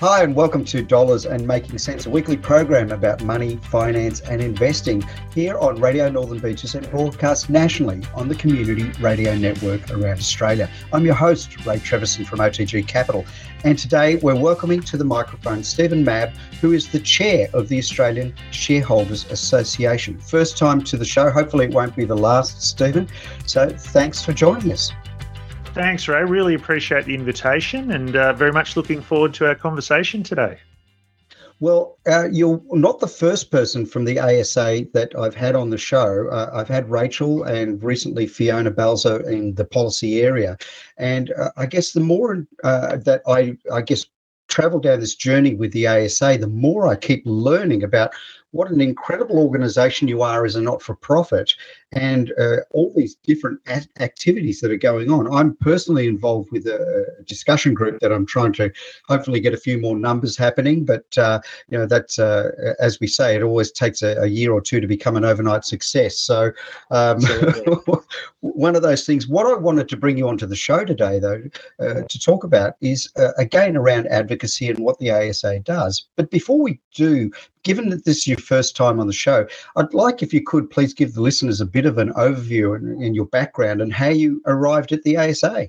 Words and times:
Hi, 0.00 0.22
and 0.22 0.36
welcome 0.36 0.62
to 0.66 0.82
Dollars 0.82 1.24
and 1.24 1.46
Making 1.46 1.78
Sense, 1.78 2.04
a 2.04 2.10
weekly 2.10 2.36
program 2.36 2.92
about 2.92 3.24
money, 3.24 3.56
finance, 3.70 4.20
and 4.20 4.42
investing 4.42 5.02
here 5.32 5.56
on 5.56 5.80
Radio 5.80 6.10
Northern 6.10 6.38
Beaches 6.38 6.74
and 6.74 6.86
broadcast 6.90 7.48
nationally 7.48 8.02
on 8.14 8.28
the 8.28 8.34
Community 8.34 8.90
Radio 9.00 9.34
Network 9.34 9.90
around 9.90 10.18
Australia. 10.18 10.68
I'm 10.92 11.06
your 11.06 11.14
host, 11.14 11.64
Ray 11.64 11.78
Treverson 11.78 12.26
from 12.26 12.40
OTG 12.40 12.86
Capital, 12.86 13.24
and 13.64 13.78
today 13.78 14.16
we're 14.16 14.38
welcoming 14.38 14.82
to 14.82 14.98
the 14.98 15.04
microphone 15.04 15.64
Stephen 15.64 16.04
Mabb, 16.04 16.36
who 16.60 16.72
is 16.72 16.88
the 16.88 17.00
chair 17.00 17.48
of 17.54 17.70
the 17.70 17.78
Australian 17.78 18.34
Shareholders 18.50 19.24
Association. 19.30 20.18
First 20.18 20.58
time 20.58 20.84
to 20.84 20.98
the 20.98 21.06
show, 21.06 21.30
hopefully 21.30 21.64
it 21.64 21.72
won't 21.72 21.96
be 21.96 22.04
the 22.04 22.14
last, 22.14 22.60
Stephen. 22.60 23.08
So 23.46 23.70
thanks 23.70 24.22
for 24.22 24.34
joining 24.34 24.72
us. 24.72 24.92
Thanks, 25.76 26.08
Ray. 26.08 26.24
Really 26.24 26.54
appreciate 26.54 27.04
the 27.04 27.14
invitation 27.14 27.90
and 27.90 28.16
uh, 28.16 28.32
very 28.32 28.50
much 28.50 28.78
looking 28.78 29.02
forward 29.02 29.34
to 29.34 29.46
our 29.46 29.54
conversation 29.54 30.22
today. 30.22 30.56
Well, 31.60 31.98
uh, 32.06 32.28
you're 32.32 32.62
not 32.70 32.98
the 32.98 33.06
first 33.06 33.50
person 33.50 33.84
from 33.84 34.06
the 34.06 34.18
ASA 34.18 34.86
that 34.94 35.12
I've 35.18 35.34
had 35.34 35.54
on 35.54 35.68
the 35.68 35.76
show. 35.76 36.28
Uh, 36.30 36.48
I've 36.54 36.68
had 36.68 36.88
Rachel 36.88 37.42
and 37.42 37.84
recently 37.84 38.26
Fiona 38.26 38.70
Balzer 38.70 39.20
in 39.28 39.54
the 39.54 39.66
policy 39.66 40.22
area. 40.22 40.56
And 40.96 41.30
uh, 41.32 41.50
I 41.58 41.66
guess 41.66 41.92
the 41.92 42.00
more 42.00 42.46
uh, 42.64 42.96
that 42.96 43.20
I, 43.26 43.58
I 43.70 43.82
guess, 43.82 44.06
travel 44.48 44.80
down 44.80 45.00
this 45.00 45.14
journey 45.14 45.54
with 45.56 45.72
the 45.72 45.86
ASA, 45.88 46.38
the 46.40 46.48
more 46.48 46.88
I 46.88 46.96
keep 46.96 47.22
learning 47.26 47.82
about 47.82 48.12
what 48.52 48.70
an 48.70 48.80
incredible 48.80 49.38
organization 49.38 50.08
you 50.08 50.22
are 50.22 50.44
as 50.44 50.56
a 50.56 50.60
not 50.60 50.82
for 50.82 50.94
profit 50.94 51.54
and 51.92 52.32
uh, 52.38 52.56
all 52.72 52.92
these 52.96 53.14
different 53.16 53.60
activities 54.00 54.60
that 54.60 54.70
are 54.70 54.76
going 54.76 55.10
on. 55.10 55.32
I'm 55.32 55.56
personally 55.56 56.06
involved 56.06 56.50
with 56.52 56.66
a 56.66 57.06
discussion 57.26 57.74
group 57.74 58.00
that 58.00 58.12
I'm 58.12 58.26
trying 58.26 58.52
to 58.54 58.70
hopefully 59.08 59.40
get 59.40 59.54
a 59.54 59.58
few 59.58 59.78
more 59.78 59.96
numbers 59.96 60.36
happening. 60.36 60.84
But 60.84 61.16
uh, 61.16 61.40
you 61.68 61.78
know, 61.78 61.86
that's 61.86 62.18
uh, 62.18 62.50
as 62.80 63.00
we 63.00 63.06
say, 63.06 63.36
it 63.36 63.42
always 63.42 63.70
takes 63.70 64.02
a, 64.02 64.16
a, 64.22 64.26
year 64.26 64.52
or 64.52 64.60
two 64.60 64.80
to 64.80 64.86
become 64.86 65.16
an 65.16 65.24
overnight 65.24 65.64
success. 65.64 66.18
So 66.18 66.52
um, 66.90 67.20
one 68.40 68.76
of 68.76 68.82
those 68.82 69.06
things. 69.06 69.28
What 69.28 69.46
I 69.46 69.54
wanted 69.54 69.88
to 69.90 69.96
bring 69.96 70.18
you 70.18 70.28
onto 70.28 70.46
the 70.46 70.56
show 70.56 70.84
today, 70.84 71.18
though, 71.18 71.42
uh, 71.80 72.02
to 72.08 72.18
talk 72.18 72.44
about 72.44 72.74
is 72.80 73.10
uh, 73.16 73.32
again 73.38 73.76
around 73.76 74.06
advocacy 74.08 74.68
and 74.68 74.78
what 74.78 74.98
the 74.98 75.10
ASA 75.10 75.60
does. 75.60 76.06
But 76.16 76.30
before 76.30 76.60
we 76.60 76.80
do, 76.94 77.30
given 77.66 77.90
that 77.90 78.04
this 78.04 78.18
is 78.18 78.26
your 78.28 78.38
first 78.38 78.76
time 78.76 79.00
on 79.00 79.08
the 79.08 79.12
show, 79.12 79.44
I'd 79.74 79.92
like 79.92 80.22
if 80.22 80.32
you 80.32 80.40
could 80.40 80.70
please 80.70 80.94
give 80.94 81.14
the 81.14 81.20
listeners 81.20 81.60
a 81.60 81.66
bit 81.66 81.84
of 81.84 81.98
an 81.98 82.12
overview 82.12 82.76
in, 82.78 83.02
in 83.02 83.12
your 83.12 83.26
background 83.26 83.80
and 83.80 83.92
how 83.92 84.08
you 84.08 84.40
arrived 84.46 84.92
at 84.92 85.02
the 85.02 85.16
ASA. 85.16 85.68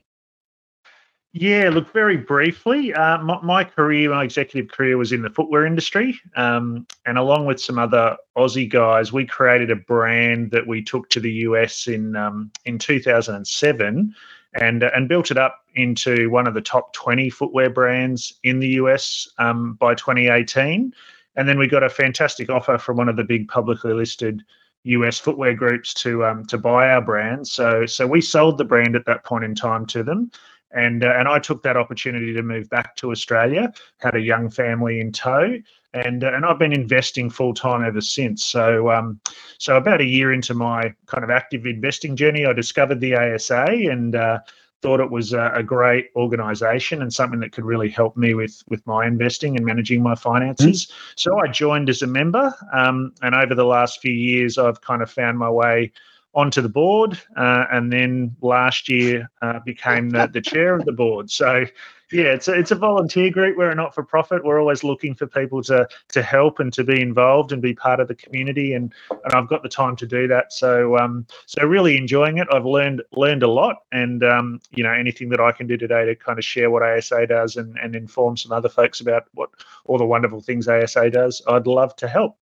Yeah, 1.34 1.70
look, 1.70 1.92
very 1.92 2.18
briefly, 2.18 2.94
uh, 2.94 3.18
my, 3.18 3.40
my, 3.42 3.64
career, 3.64 4.12
my 4.12 4.24
executive 4.24 4.72
career 4.72 4.96
was 4.98 5.12
in 5.12 5.24
the 5.24 5.30
footwear 5.32 5.66
industry. 5.66 6.20
Um, 6.36 6.86
and 7.08 7.18
along 7.18 7.48
with 7.48 7.60
some 7.60 7.80
other 7.80 8.16
Aussie 8.38 8.70
guys, 8.70 9.12
we 9.12 9.26
created 9.26 9.72
a 9.72 9.76
brand 9.76 10.52
that 10.52 10.68
we 10.68 10.84
took 10.84 11.10
to 11.10 11.20
the 11.20 11.32
US 11.32 11.88
in, 11.88 12.16
um, 12.16 12.52
in 12.66 12.78
2007 12.78 14.16
and, 14.54 14.84
uh, 14.84 14.92
and 14.96 15.10
built 15.10 15.32
it 15.32 15.38
up 15.38 15.64
into 15.74 16.30
one 16.30 16.48
of 16.48 16.54
the 16.54 16.62
top 16.62 16.94
20 16.94 17.32
footwear 17.32 17.72
brands 17.72 18.34
in 18.44 18.60
the 18.60 18.70
US 18.70 19.28
um, 19.40 19.74
by 19.74 19.96
2018. 19.96 20.94
And 21.38 21.48
then 21.48 21.58
we 21.58 21.68
got 21.68 21.84
a 21.84 21.90
fantastic 21.90 22.50
offer 22.50 22.78
from 22.78 22.98
one 22.98 23.08
of 23.08 23.16
the 23.16 23.24
big 23.24 23.48
publicly 23.48 23.94
listed 23.94 24.44
US 24.84 25.20
footwear 25.20 25.54
groups 25.54 25.94
to 25.96 26.26
um, 26.26 26.46
to 26.46 26.58
buy 26.58 26.90
our 26.90 27.02
brand. 27.02 27.48
So 27.48 27.86
so 27.86 28.08
we 28.08 28.22
sold 28.22 28.58
the 28.58 28.66
brand 28.66 28.96
at 28.96 29.06
that 29.06 29.24
point 29.24 29.44
in 29.44 29.54
time 29.54 29.86
to 29.88 30.04
them, 30.04 30.32
and 30.72 31.04
uh, 31.04 31.14
and 31.18 31.28
I 31.28 31.40
took 31.40 31.64
that 31.64 31.78
opportunity 31.78 32.34
to 32.34 32.42
move 32.42 32.70
back 32.70 32.96
to 32.98 33.12
Australia. 33.12 33.72
Had 34.00 34.16
a 34.16 34.22
young 34.22 34.50
family 34.50 35.00
in 35.00 35.12
tow, 35.12 35.58
and 35.94 36.24
uh, 36.24 36.32
and 36.34 36.46
I've 36.46 36.60
been 36.60 36.74
investing 36.74 37.30
full 37.30 37.54
time 37.54 37.84
ever 37.84 38.02
since. 38.02 38.44
So 38.44 38.90
um, 38.90 39.20
so 39.58 39.78
about 39.78 40.02
a 40.02 40.06
year 40.06 40.34
into 40.34 40.54
my 40.54 40.94
kind 41.06 41.24
of 41.24 41.30
active 41.30 41.66
investing 41.66 42.16
journey, 42.16 42.46
I 42.46 42.54
discovered 42.54 43.00
the 43.00 43.16
ASA 43.16 43.66
and. 43.66 44.16
Uh, 44.16 44.40
thought 44.82 45.00
it 45.00 45.10
was 45.10 45.34
a, 45.34 45.52
a 45.56 45.64
great 45.64 46.10
organization 46.16 47.02
and 47.02 47.12
something 47.12 47.40
that 47.40 47.52
could 47.52 47.66
really 47.66 47.90
help 47.90 48.16
me 48.16 48.34
with 48.34 48.62
with 48.70 48.86
my 48.86 49.06
investing 49.08 49.56
and 49.56 49.66
managing 49.66 50.04
my 50.04 50.16
finances. 50.16 50.86
Mm. 50.86 50.92
So 51.16 51.40
I 51.40 51.48
joined 51.48 51.90
as 51.90 52.02
a 52.02 52.08
member, 52.08 52.54
um, 52.74 53.14
and 53.22 53.34
over 53.34 53.56
the 53.56 53.66
last 53.66 54.02
few 54.02 54.14
years, 54.14 54.58
I've 54.58 54.82
kind 54.82 55.02
of 55.02 55.10
found 55.10 55.38
my 55.38 55.50
way 55.50 55.92
onto 56.34 56.62
the 56.62 56.70
board, 56.70 57.20
uh, 57.36 57.66
and 57.72 57.92
then 57.92 58.36
last 58.42 58.90
year 58.90 59.30
uh, 59.42 59.60
became 59.66 60.10
the, 60.10 60.30
the 60.32 60.42
chair 60.42 60.76
of 60.76 60.86
the 60.86 60.92
board. 60.92 61.32
So 61.32 61.66
yeah, 62.12 62.34
it's 62.34 62.48
a, 62.48 62.54
it's 62.54 62.72
a 62.72 62.76
volunteer 62.76 63.30
group. 63.30 63.58
We're 63.58 63.72
a 63.72 63.76
not 63.76 63.94
for 63.94 64.04
profit. 64.04 64.46
We're 64.46 64.62
always 64.62 64.84
looking 64.84 65.14
for 65.14 65.28
people 65.28 65.62
to 65.64 65.88
to 66.10 66.22
help 66.22 66.60
and 66.60 66.72
to 66.74 66.84
be 66.84 67.02
involved 67.02 67.52
and 67.52 67.62
be 67.62 67.74
part 67.74 68.00
of 68.00 68.08
the 68.08 68.16
community. 68.16 68.74
And 68.74 68.94
and 69.10 69.34
I've 69.34 69.50
got 69.50 69.62
the 69.62 69.70
time 69.70 69.96
to 69.98 70.08
do 70.08 70.28
that. 70.28 70.54
So 70.54 70.98
um 70.98 71.28
so 71.48 71.66
really 71.66 71.98
enjoying 71.98 72.38
it. 72.38 72.48
I've 72.52 72.66
learned 72.66 73.02
learned 73.12 73.44
a 73.44 73.50
lot, 73.50 73.78
and 73.92 74.24
um 74.24 74.62
you 74.72 74.84
know 74.84 74.94
anything 74.94 75.30
that 75.30 75.42
I 75.42 75.52
can 75.52 75.68
do 75.68 75.76
today 75.76 76.06
to 76.06 76.16
kind 76.16 76.40
of 76.40 76.46
share 76.46 76.70
what 76.72 76.84
ASA 76.84 77.28
does 77.28 77.58
and 77.58 77.78
and 77.78 77.96
inform 77.96 78.38
some 78.38 78.54
other 78.54 78.70
folks 78.70 79.02
about 79.02 79.24
what 79.34 79.50
all 79.86 79.98
the 79.98 80.06
wonderful 80.06 80.40
things 80.40 80.68
ASA 80.68 81.10
does. 81.10 81.42
I'd 81.48 81.68
love 81.68 81.96
to 81.98 82.08
help. 82.08 82.38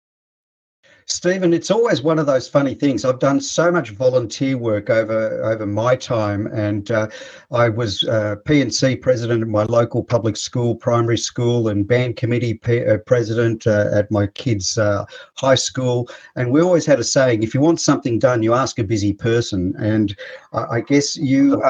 Stephen, 1.05 1.53
it's 1.53 1.71
always 1.71 2.01
one 2.01 2.19
of 2.19 2.25
those 2.25 2.47
funny 2.47 2.73
things. 2.73 3.03
I've 3.03 3.19
done 3.19 3.39
so 3.41 3.71
much 3.71 3.91
volunteer 3.91 4.57
work 4.57 4.89
over 4.89 5.43
over 5.43 5.65
my 5.65 5.95
time, 5.95 6.47
and 6.47 6.89
uh, 6.91 7.07
I 7.51 7.69
was 7.69 8.03
uh, 8.03 8.35
P&C 8.45 8.95
president 8.97 9.41
at 9.41 9.47
my 9.47 9.63
local 9.63 10.03
public 10.03 10.37
school, 10.37 10.75
primary 10.75 11.17
school, 11.17 11.67
and 11.67 11.87
band 11.87 12.15
committee 12.15 12.55
P- 12.55 12.85
uh, 12.85 12.97
president 12.99 13.67
uh, 13.67 13.89
at 13.93 14.09
my 14.11 14.27
kids' 14.27 14.77
uh, 14.77 15.05
high 15.35 15.55
school. 15.55 16.09
And 16.35 16.51
we 16.51 16.61
always 16.61 16.85
had 16.85 16.99
a 16.99 17.03
saying: 17.03 17.43
if 17.43 17.53
you 17.53 17.61
want 17.61 17.81
something 17.81 18.19
done, 18.19 18.43
you 18.43 18.53
ask 18.53 18.79
a 18.79 18.83
busy 18.83 19.13
person. 19.13 19.73
And 19.77 20.15
I 20.53 20.81
guess 20.81 21.17
you 21.17 21.61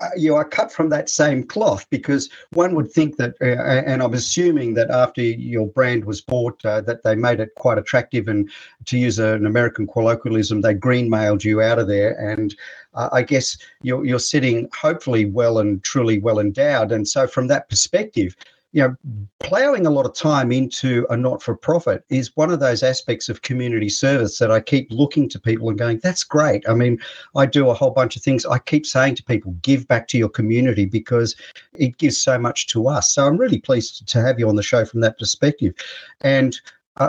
uh, 0.00 0.08
uh, 0.08 0.10
you 0.16 0.34
are 0.34 0.44
cut 0.44 0.72
from 0.72 0.88
that 0.90 1.08
same 1.08 1.42
cloth 1.44 1.88
because 1.90 2.28
one 2.52 2.74
would 2.74 2.90
think 2.90 3.16
that, 3.16 3.34
uh, 3.40 3.62
and 3.86 4.02
I'm 4.02 4.14
assuming 4.14 4.74
that 4.74 4.90
after 4.90 5.22
your 5.22 5.66
brand 5.66 6.04
was 6.04 6.20
bought, 6.20 6.64
uh, 6.64 6.80
that 6.82 7.02
they 7.02 7.14
made 7.14 7.40
it 7.40 7.54
quite 7.56 7.78
attractive, 7.78 8.28
and 8.28 8.50
to 8.86 8.98
use 8.98 9.18
an 9.18 9.46
American 9.46 9.86
colloquialism, 9.86 10.60
they 10.60 10.74
greenmailed 10.74 11.44
you 11.44 11.60
out 11.60 11.78
of 11.78 11.88
there. 11.88 12.12
And 12.18 12.54
uh, 12.94 13.08
I 13.12 13.22
guess 13.22 13.56
you're 13.82 14.04
you're 14.04 14.18
sitting 14.18 14.68
hopefully 14.74 15.26
well 15.26 15.58
and 15.58 15.82
truly 15.82 16.18
well 16.18 16.38
endowed. 16.38 16.92
And 16.92 17.06
so, 17.06 17.26
from 17.26 17.48
that 17.48 17.68
perspective, 17.68 18.36
you 18.72 18.82
know, 18.82 18.94
plowing 19.40 19.86
a 19.86 19.90
lot 19.90 20.04
of 20.04 20.14
time 20.14 20.52
into 20.52 21.06
a 21.08 21.16
not 21.16 21.42
for 21.42 21.56
profit 21.56 22.04
is 22.10 22.36
one 22.36 22.50
of 22.50 22.60
those 22.60 22.82
aspects 22.82 23.28
of 23.28 23.40
community 23.42 23.88
service 23.88 24.38
that 24.38 24.50
I 24.50 24.60
keep 24.60 24.88
looking 24.90 25.28
to 25.30 25.40
people 25.40 25.70
and 25.70 25.78
going, 25.78 26.00
that's 26.02 26.22
great. 26.22 26.68
I 26.68 26.74
mean, 26.74 27.00
I 27.34 27.46
do 27.46 27.70
a 27.70 27.74
whole 27.74 27.90
bunch 27.90 28.14
of 28.16 28.22
things. 28.22 28.44
I 28.44 28.58
keep 28.58 28.84
saying 28.84 29.14
to 29.16 29.24
people, 29.24 29.52
give 29.62 29.88
back 29.88 30.06
to 30.08 30.18
your 30.18 30.28
community 30.28 30.84
because 30.84 31.34
it 31.74 31.96
gives 31.96 32.18
so 32.18 32.38
much 32.38 32.66
to 32.68 32.88
us. 32.88 33.12
So 33.12 33.26
I'm 33.26 33.38
really 33.38 33.60
pleased 33.60 34.06
to 34.06 34.20
have 34.20 34.38
you 34.38 34.48
on 34.48 34.56
the 34.56 34.62
show 34.62 34.84
from 34.84 35.00
that 35.00 35.18
perspective. 35.18 35.74
And 36.20 36.60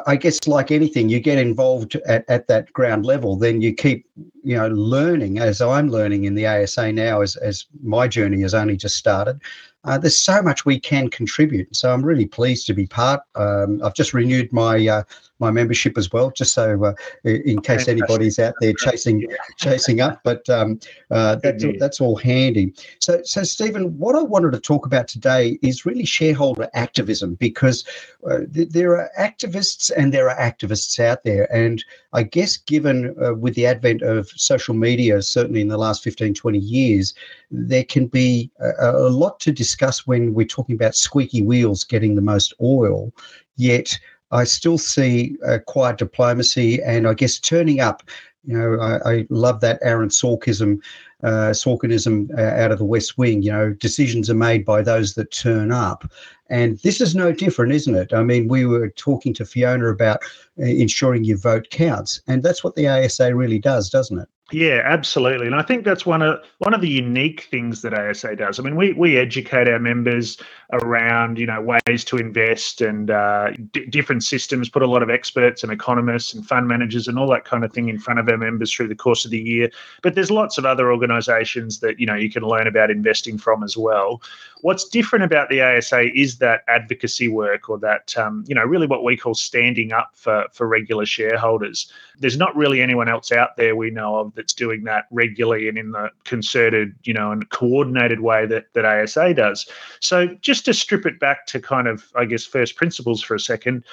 I 0.06 0.18
guess 0.18 0.48
like 0.48 0.70
anything, 0.70 1.10
you 1.10 1.20
get 1.20 1.40
involved 1.40 1.96
at, 2.08 2.24
at 2.30 2.48
that 2.48 2.72
ground 2.74 3.06
level, 3.06 3.36
then 3.36 3.60
you 3.60 3.74
keep, 3.74 4.06
you 4.44 4.56
know, 4.56 4.68
learning 4.68 5.40
as 5.40 5.62
I'm 5.62 5.90
learning 5.90 6.26
in 6.26 6.36
the 6.36 6.48
ASA 6.48 6.92
now 6.92 7.22
as, 7.22 7.36
as 7.38 7.66
my 7.82 8.08
journey 8.08 8.42
has 8.42 8.54
only 8.54 8.78
just 8.78 8.98
started. 8.98 9.40
Uh, 9.86 9.98
there's 9.98 10.18
so 10.18 10.42
much 10.42 10.66
we 10.66 10.80
can 10.80 11.10
contribute. 11.10 11.74
So 11.74 11.94
I'm 11.94 12.04
really 12.04 12.26
pleased 12.26 12.68
to 12.68 12.74
be 12.74 12.86
part. 12.86 13.22
Um, 13.36 13.82
I've 13.84 13.94
just 13.94 14.14
renewed 14.14 14.52
my 14.52 14.86
uh, 14.88 15.04
my 15.40 15.52
membership 15.52 15.98
as 15.98 16.12
well, 16.12 16.32
just 16.32 16.54
so 16.54 16.84
uh, 16.84 16.94
in 17.24 17.62
case 17.62 17.88
anybody's 17.88 18.40
out 18.40 18.56
there 18.60 18.74
chasing 18.74 19.26
chasing 19.58 20.02
up. 20.02 20.20
But 20.24 20.48
um, 20.50 20.80
uh, 21.12 21.38
that's 21.38 21.64
that's 21.80 22.02
all 22.02 22.18
handy. 22.18 22.74
So 23.00 23.22
so 23.24 23.44
Stephen, 23.44 23.98
what 23.98 24.16
I 24.16 24.22
wanted 24.22 24.52
to 24.52 24.60
talk 24.60 24.86
about 24.86 25.08
today 25.08 25.58
is 25.62 25.86
really 25.86 26.06
shareholder 26.06 26.70
activism 26.74 27.36
because 27.36 27.86
uh, 28.30 28.40
th- 28.54 28.70
there 28.70 28.98
are 28.98 29.10
activists 29.18 29.90
and 29.96 30.14
there 30.14 30.30
are 30.30 30.38
activists 30.38 31.00
out 31.00 31.24
there, 31.24 31.52
and 31.56 31.84
I 32.12 32.24
guess 32.24 32.58
given 32.58 33.16
uh, 33.24 33.34
with 33.34 33.56
the 33.56 33.66
advent 33.66 34.02
of 34.02 34.30
social 34.40 34.74
media, 34.74 35.22
certainly 35.22 35.62
in 35.62 35.68
the 35.68 35.78
last 35.78 36.04
15, 36.04 36.34
20 36.34 36.58
years, 36.60 37.14
there 37.52 37.84
can 37.84 38.08
be 38.08 38.52
a, 38.60 38.92
a 38.92 39.10
lot 39.10 39.40
to 39.42 39.52
discuss 39.52 40.08
when 40.08 40.34
we're 40.34 40.46
talking 40.46 40.76
about 40.76 40.96
squeaky 40.96 41.42
wheels 41.42 41.84
getting 41.84 42.16
the 42.16 42.22
most 42.22 42.54
oil. 42.62 43.12
Yet 43.58 44.00
I 44.32 44.44
still 44.44 44.78
see 44.78 45.38
uh, 45.48 45.60
quiet 45.66 45.98
diplomacy 45.98 46.82
and 46.84 47.08
I 47.08 47.14
guess 47.14 47.40
turning 47.40 47.80
up. 47.80 48.04
You 48.46 48.58
know, 48.58 48.80
I, 48.80 49.12
I 49.12 49.28
love 49.30 49.60
that 49.62 49.80
Aaron 49.82 50.10
Sorkism, 50.10 50.80
uh, 51.24 51.52
Sorkinism 51.52 52.30
uh, 52.38 52.42
out 52.42 52.72
of 52.72 52.80
the 52.80 52.86
West 52.86 53.18
Wing. 53.18 53.42
You 53.42 53.52
know, 53.52 53.74
decisions 53.74 54.30
are 54.30 54.36
made 54.36 54.66
by 54.66 54.82
those 54.82 55.16
that 55.16 55.32
turn 55.32 55.72
up. 55.72 56.12
And 56.50 56.80
this 56.80 57.00
is 57.00 57.14
no 57.14 57.32
different, 57.32 57.74
isn't 57.74 57.96
it? 57.96 58.14
I 58.14 58.24
mean, 58.24 58.48
we 58.48 58.66
were 58.66 58.90
talking 58.90 59.34
to 59.36 59.46
Fiona 59.46 59.90
about 59.90 60.24
uh, 60.60 60.64
ensuring 60.66 61.24
your 61.24 61.38
vote 61.38 61.70
counts. 61.70 62.22
And 62.28 62.42
that's 62.42 62.64
what 62.64 62.76
the 62.76 62.88
ASA 62.88 63.36
really 63.36 63.60
does, 63.60 63.90
doesn't 63.90 64.20
it? 64.20 64.30
Yeah, 64.52 64.82
absolutely, 64.84 65.46
and 65.46 65.56
I 65.56 65.62
think 65.62 65.86
that's 65.86 66.08
one 66.08 66.24
of 66.24 66.40
one 66.58 66.74
of 66.74 66.82
the 66.82 66.90
unique 66.90 67.42
things 67.52 67.84
that 67.84 67.94
ASA 67.94 68.36
does. 68.36 68.60
I 68.60 68.64
mean, 68.64 68.76
we 68.76 68.94
we 68.94 69.16
educate 69.16 69.68
our 69.68 69.78
members 69.78 70.38
around 70.74 71.38
you 71.38 71.46
know 71.46 71.62
ways 71.62 72.04
to 72.06 72.18
invest 72.18 72.82
and 72.82 73.12
uh, 73.12 73.52
d- 73.72 73.86
different 73.86 74.24
systems. 74.24 74.68
Put 74.68 74.82
a 74.82 74.88
lot 74.88 75.04
of 75.04 75.10
experts 75.12 75.62
and 75.62 75.72
economists 75.72 76.34
and 76.34 76.48
fund 76.48 76.68
managers 76.68 77.08
and 77.08 77.20
all 77.20 77.30
that 77.30 77.46
kind 77.46 77.64
of 77.64 77.72
thing 77.72 77.90
in 77.90 78.00
front 78.00 78.20
of 78.20 78.28
our 78.28 78.38
members 78.38 78.74
through 78.74 78.88
the 78.88 78.96
course 78.96 79.24
of 79.24 79.30
the 79.30 79.40
year. 79.40 79.70
But 80.02 80.16
there's 80.16 80.32
lots 80.32 80.58
of 80.58 80.66
other 80.66 80.92
organisations 80.92 81.80
that 81.82 82.00
you 82.00 82.08
know 82.08 82.16
you 82.16 82.32
can 82.32 82.42
learn 82.42 82.66
about 82.66 82.90
investing 82.90 83.38
from 83.38 83.64
as 83.64 83.78
well. 83.78 84.20
What's 84.62 84.90
different 84.90 85.26
about 85.26 85.50
the 85.50 85.62
ASA 85.62 86.12
is 86.18 86.40
that 86.40 86.64
advocacy 86.68 87.28
work 87.28 87.70
or 87.70 87.78
that 87.80 88.18
um, 88.18 88.44
you 88.48 88.56
know 88.56 88.64
really 88.64 88.88
what 88.88 89.04
we 89.04 89.16
call 89.16 89.36
standing 89.36 89.94
up 89.94 90.10
for 90.16 90.48
for 90.54 90.68
regular 90.68 91.06
shareholders. 91.06 91.92
There's 92.18 92.38
not 92.38 92.56
really 92.56 92.82
anyone 92.82 93.08
else 93.08 93.32
out 93.32 93.56
there 93.56 93.76
we 93.76 93.92
know 93.92 94.18
of 94.18 94.39
that's 94.40 94.54
doing 94.54 94.86
that 94.86 95.06
regularly 95.12 95.68
and 95.68 95.78
in 95.78 95.92
the 95.92 96.10
concerted, 96.24 96.96
you 97.04 97.14
know, 97.14 97.32
and 97.32 97.50
coordinated 97.50 98.22
way 98.22 98.46
that 98.46 98.68
that 98.74 98.86
ASA 98.86 99.34
does. 99.34 99.68
So 100.00 100.28
just 100.42 100.64
to 100.66 100.74
strip 100.74 101.06
it 101.06 101.20
back 101.20 101.46
to 101.48 101.60
kind 101.60 101.90
of, 101.90 102.06
I 102.16 102.24
guess, 102.24 102.46
first 102.46 102.78
principles 102.78 103.22
for 103.22 103.36
a 103.36 103.40
second. 103.40 103.84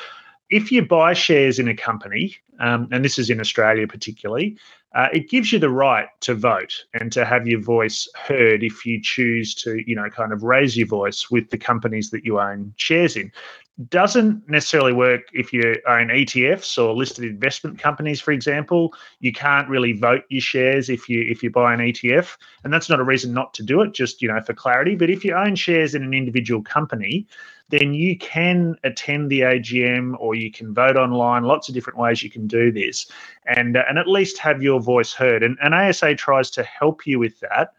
If 0.48 0.70
you 0.70 0.86
buy 0.86 1.12
shares 1.12 1.58
in 1.58 1.66
a 1.66 1.74
company, 1.74 2.36
um, 2.60 2.88
and 2.92 3.04
this 3.04 3.18
is 3.18 3.30
in 3.30 3.40
Australia 3.40 3.88
particularly, 3.88 4.56
uh, 4.94 5.08
it 5.12 5.28
gives 5.28 5.52
you 5.52 5.58
the 5.58 5.68
right 5.68 6.08
to 6.20 6.36
vote 6.36 6.84
and 6.94 7.10
to 7.10 7.24
have 7.24 7.48
your 7.48 7.60
voice 7.60 8.08
heard 8.14 8.62
if 8.62 8.86
you 8.86 9.02
choose 9.02 9.56
to, 9.56 9.82
you 9.84 9.96
know, 9.96 10.08
kind 10.08 10.32
of 10.32 10.44
raise 10.44 10.76
your 10.76 10.86
voice 10.86 11.28
with 11.28 11.50
the 11.50 11.58
companies 11.58 12.10
that 12.10 12.24
you 12.24 12.38
own 12.38 12.72
shares 12.76 13.16
in 13.16 13.32
doesn't 13.90 14.48
necessarily 14.48 14.94
work 14.94 15.22
if 15.34 15.52
you 15.52 15.76
own 15.86 16.08
ETFs 16.08 16.82
or 16.82 16.94
listed 16.94 17.24
investment 17.24 17.78
companies, 17.78 18.20
for 18.20 18.32
example. 18.32 18.94
You 19.20 19.32
can't 19.32 19.68
really 19.68 19.92
vote 19.92 20.22
your 20.30 20.40
shares 20.40 20.88
if 20.88 21.10
you 21.10 21.22
if 21.28 21.42
you 21.42 21.50
buy 21.50 21.74
an 21.74 21.80
ETF, 21.80 22.36
and 22.64 22.72
that's 22.72 22.88
not 22.88 23.00
a 23.00 23.04
reason 23.04 23.34
not 23.34 23.52
to 23.54 23.62
do 23.62 23.82
it. 23.82 23.92
Just 23.92 24.22
you 24.22 24.28
know 24.28 24.40
for 24.40 24.54
clarity. 24.54 24.94
But 24.94 25.10
if 25.10 25.24
you 25.24 25.34
own 25.34 25.56
shares 25.56 25.94
in 25.94 26.02
an 26.02 26.14
individual 26.14 26.62
company, 26.62 27.26
then 27.68 27.92
you 27.92 28.16
can 28.16 28.76
attend 28.82 29.30
the 29.30 29.40
AGM 29.40 30.14
or 30.18 30.34
you 30.34 30.50
can 30.50 30.72
vote 30.72 30.96
online. 30.96 31.44
Lots 31.44 31.68
of 31.68 31.74
different 31.74 31.98
ways 31.98 32.22
you 32.22 32.30
can 32.30 32.46
do 32.46 32.72
this, 32.72 33.10
and 33.44 33.76
uh, 33.76 33.84
and 33.90 33.98
at 33.98 34.08
least 34.08 34.38
have 34.38 34.62
your 34.62 34.80
voice 34.80 35.12
heard. 35.12 35.42
And, 35.42 35.58
and 35.62 35.74
ASA 35.74 36.14
tries 36.14 36.50
to 36.52 36.62
help 36.62 37.06
you 37.06 37.18
with 37.18 37.38
that. 37.40 37.74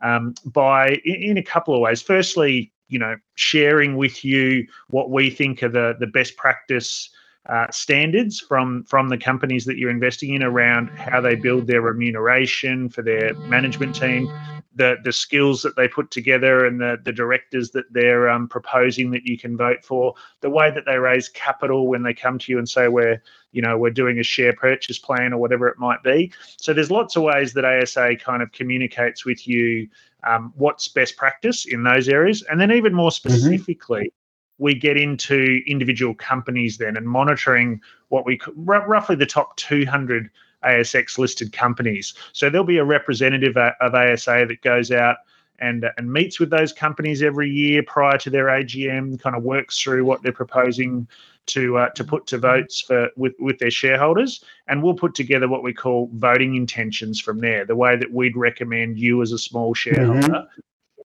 Um, 0.00 0.34
by 0.46 1.00
in, 1.04 1.22
in 1.22 1.36
a 1.36 1.42
couple 1.42 1.74
of 1.74 1.80
ways. 1.80 2.00
Firstly, 2.00 2.72
you 2.92 2.98
know 2.98 3.16
sharing 3.34 3.96
with 3.96 4.24
you 4.24 4.66
what 4.88 5.10
we 5.10 5.30
think 5.30 5.62
are 5.62 5.68
the 5.68 5.96
the 5.98 6.06
best 6.06 6.36
practice 6.36 7.10
uh, 7.46 7.68
standards 7.70 8.38
from 8.38 8.84
from 8.84 9.08
the 9.08 9.18
companies 9.18 9.64
that 9.64 9.76
you're 9.76 9.90
investing 9.90 10.34
in 10.34 10.42
around 10.42 10.88
how 10.90 11.20
they 11.20 11.34
build 11.34 11.66
their 11.66 11.80
remuneration 11.80 12.88
for 12.88 13.02
their 13.02 13.34
management 13.48 13.96
team, 13.96 14.30
the 14.74 14.96
the 15.04 15.12
skills 15.12 15.62
that 15.62 15.76
they 15.76 15.88
put 15.88 16.10
together, 16.10 16.64
and 16.64 16.80
the 16.80 16.98
the 17.04 17.12
directors 17.12 17.70
that 17.72 17.84
they're 17.92 18.28
um, 18.28 18.48
proposing 18.48 19.10
that 19.10 19.24
you 19.24 19.38
can 19.38 19.56
vote 19.56 19.84
for, 19.84 20.14
the 20.40 20.50
way 20.50 20.70
that 20.70 20.84
they 20.86 20.98
raise 20.98 21.28
capital 21.28 21.88
when 21.88 22.02
they 22.02 22.14
come 22.14 22.38
to 22.38 22.52
you 22.52 22.58
and 22.58 22.68
say 22.68 22.88
we're 22.88 23.22
you 23.52 23.62
know 23.62 23.76
we're 23.76 23.90
doing 23.90 24.18
a 24.18 24.22
share 24.22 24.52
purchase 24.52 24.98
plan 24.98 25.32
or 25.32 25.38
whatever 25.38 25.68
it 25.68 25.78
might 25.78 26.02
be. 26.02 26.32
So 26.56 26.72
there's 26.72 26.90
lots 26.90 27.16
of 27.16 27.22
ways 27.22 27.52
that 27.54 27.64
ASA 27.64 28.16
kind 28.16 28.42
of 28.42 28.52
communicates 28.52 29.24
with 29.24 29.46
you 29.46 29.88
um, 30.24 30.52
what's 30.56 30.88
best 30.88 31.16
practice 31.16 31.66
in 31.66 31.82
those 31.82 32.08
areas. 32.08 32.42
And 32.50 32.60
then, 32.60 32.72
even 32.72 32.94
more 32.94 33.10
mm-hmm. 33.10 33.30
specifically, 33.30 34.04
mm-hmm. 34.04 34.64
we 34.64 34.74
get 34.74 34.96
into 34.96 35.60
individual 35.66 36.14
companies 36.14 36.78
then 36.78 36.96
and 36.96 37.06
monitoring 37.06 37.80
what 38.08 38.24
we 38.24 38.40
r- 38.68 38.86
roughly 38.86 39.16
the 39.16 39.26
top 39.26 39.56
200 39.56 40.30
ASX 40.64 41.18
listed 41.18 41.52
companies. 41.52 42.14
So, 42.32 42.50
there'll 42.50 42.66
be 42.66 42.78
a 42.78 42.84
representative 42.84 43.56
of 43.56 43.94
ASA 43.94 44.46
that 44.48 44.62
goes 44.62 44.90
out 44.90 45.16
and, 45.58 45.86
and 45.96 46.12
meets 46.12 46.40
with 46.40 46.50
those 46.50 46.72
companies 46.72 47.22
every 47.22 47.48
year 47.48 47.82
prior 47.84 48.18
to 48.18 48.30
their 48.30 48.46
AGM, 48.46 49.20
kind 49.20 49.36
of 49.36 49.44
works 49.44 49.78
through 49.78 50.04
what 50.04 50.22
they're 50.22 50.32
proposing 50.32 51.06
to 51.46 51.76
uh, 51.76 51.88
to 51.90 52.04
put 52.04 52.26
to 52.28 52.38
votes 52.38 52.80
for 52.80 53.08
with 53.16 53.34
with 53.38 53.58
their 53.58 53.70
shareholders, 53.70 54.44
and 54.68 54.82
we'll 54.82 54.94
put 54.94 55.14
together 55.14 55.48
what 55.48 55.62
we 55.62 55.72
call 55.72 56.08
voting 56.14 56.54
intentions 56.54 57.20
from 57.20 57.40
there. 57.40 57.64
The 57.64 57.76
way 57.76 57.96
that 57.96 58.12
we'd 58.12 58.36
recommend 58.36 58.98
you 58.98 59.22
as 59.22 59.32
a 59.32 59.38
small 59.38 59.74
shareholder. 59.74 60.20
Mm-hmm. 60.20 60.60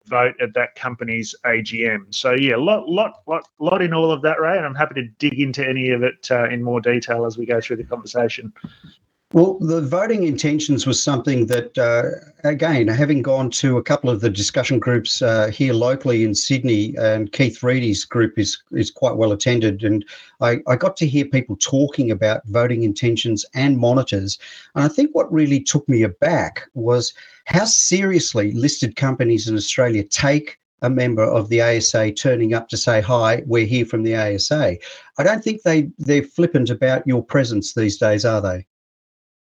Vote 0.07 0.35
at 0.39 0.53
that 0.53 0.75
company's 0.75 1.33
AGM. 1.45 2.13
So 2.13 2.33
yeah, 2.33 2.57
lot, 2.57 2.87
lot, 2.87 3.23
lot, 3.25 3.47
lot 3.57 3.81
in 3.81 3.91
all 3.91 4.11
of 4.11 4.21
that, 4.21 4.39
Ray. 4.39 4.55
And 4.55 4.63
I'm 4.63 4.75
happy 4.75 4.93
to 5.01 5.07
dig 5.17 5.39
into 5.39 5.67
any 5.67 5.89
of 5.89 6.03
it 6.03 6.27
uh, 6.29 6.47
in 6.47 6.61
more 6.61 6.79
detail 6.79 7.25
as 7.25 7.39
we 7.39 7.47
go 7.47 7.59
through 7.59 7.77
the 7.77 7.85
conversation. 7.85 8.53
Well, 9.33 9.57
the 9.59 9.81
voting 9.81 10.23
intentions 10.23 10.85
was 10.85 11.01
something 11.01 11.47
that, 11.47 11.75
uh, 11.79 12.03
again, 12.47 12.87
having 12.87 13.23
gone 13.23 13.49
to 13.51 13.77
a 13.77 13.83
couple 13.83 14.11
of 14.11 14.21
the 14.21 14.29
discussion 14.29 14.77
groups 14.77 15.19
uh, 15.19 15.47
here 15.47 15.73
locally 15.73 16.23
in 16.23 16.35
Sydney, 16.35 16.95
and 16.95 17.31
Keith 17.31 17.63
Reedy's 17.63 18.05
group 18.05 18.37
is 18.37 18.61
is 18.71 18.91
quite 18.91 19.15
well 19.17 19.31
attended, 19.31 19.83
and 19.83 20.05
I, 20.41 20.59
I 20.67 20.75
got 20.75 20.95
to 20.97 21.07
hear 21.07 21.25
people 21.25 21.57
talking 21.59 22.11
about 22.11 22.45
voting 22.45 22.83
intentions 22.83 23.43
and 23.55 23.79
monitors. 23.79 24.37
And 24.75 24.85
I 24.85 24.89
think 24.89 25.15
what 25.15 25.33
really 25.33 25.59
took 25.59 25.89
me 25.89 26.03
aback 26.03 26.69
was 26.75 27.11
how 27.45 27.65
seriously 27.65 28.51
listed 28.51 28.95
companies 28.95 29.47
in 29.47 29.55
Australia 29.55 30.03
take 30.03 30.59
a 30.83 30.89
member 30.89 31.23
of 31.23 31.49
the 31.49 31.61
ASA 31.61 32.11
turning 32.11 32.53
up 32.53 32.69
to 32.69 32.77
say 32.77 33.01
hi, 33.01 33.41
we're 33.47 33.65
here 33.65 33.85
from 33.85 34.03
the 34.03 34.15
ASA. 34.15 34.77
I 35.17 35.23
don't 35.23 35.43
think 35.43 35.63
they 35.63 35.89
they're 35.97 36.21
flippant 36.23 36.69
about 36.69 37.07
your 37.07 37.23
presence 37.23 37.73
these 37.73 37.97
days, 37.97 38.23
are 38.23 38.39
they? 38.39 38.67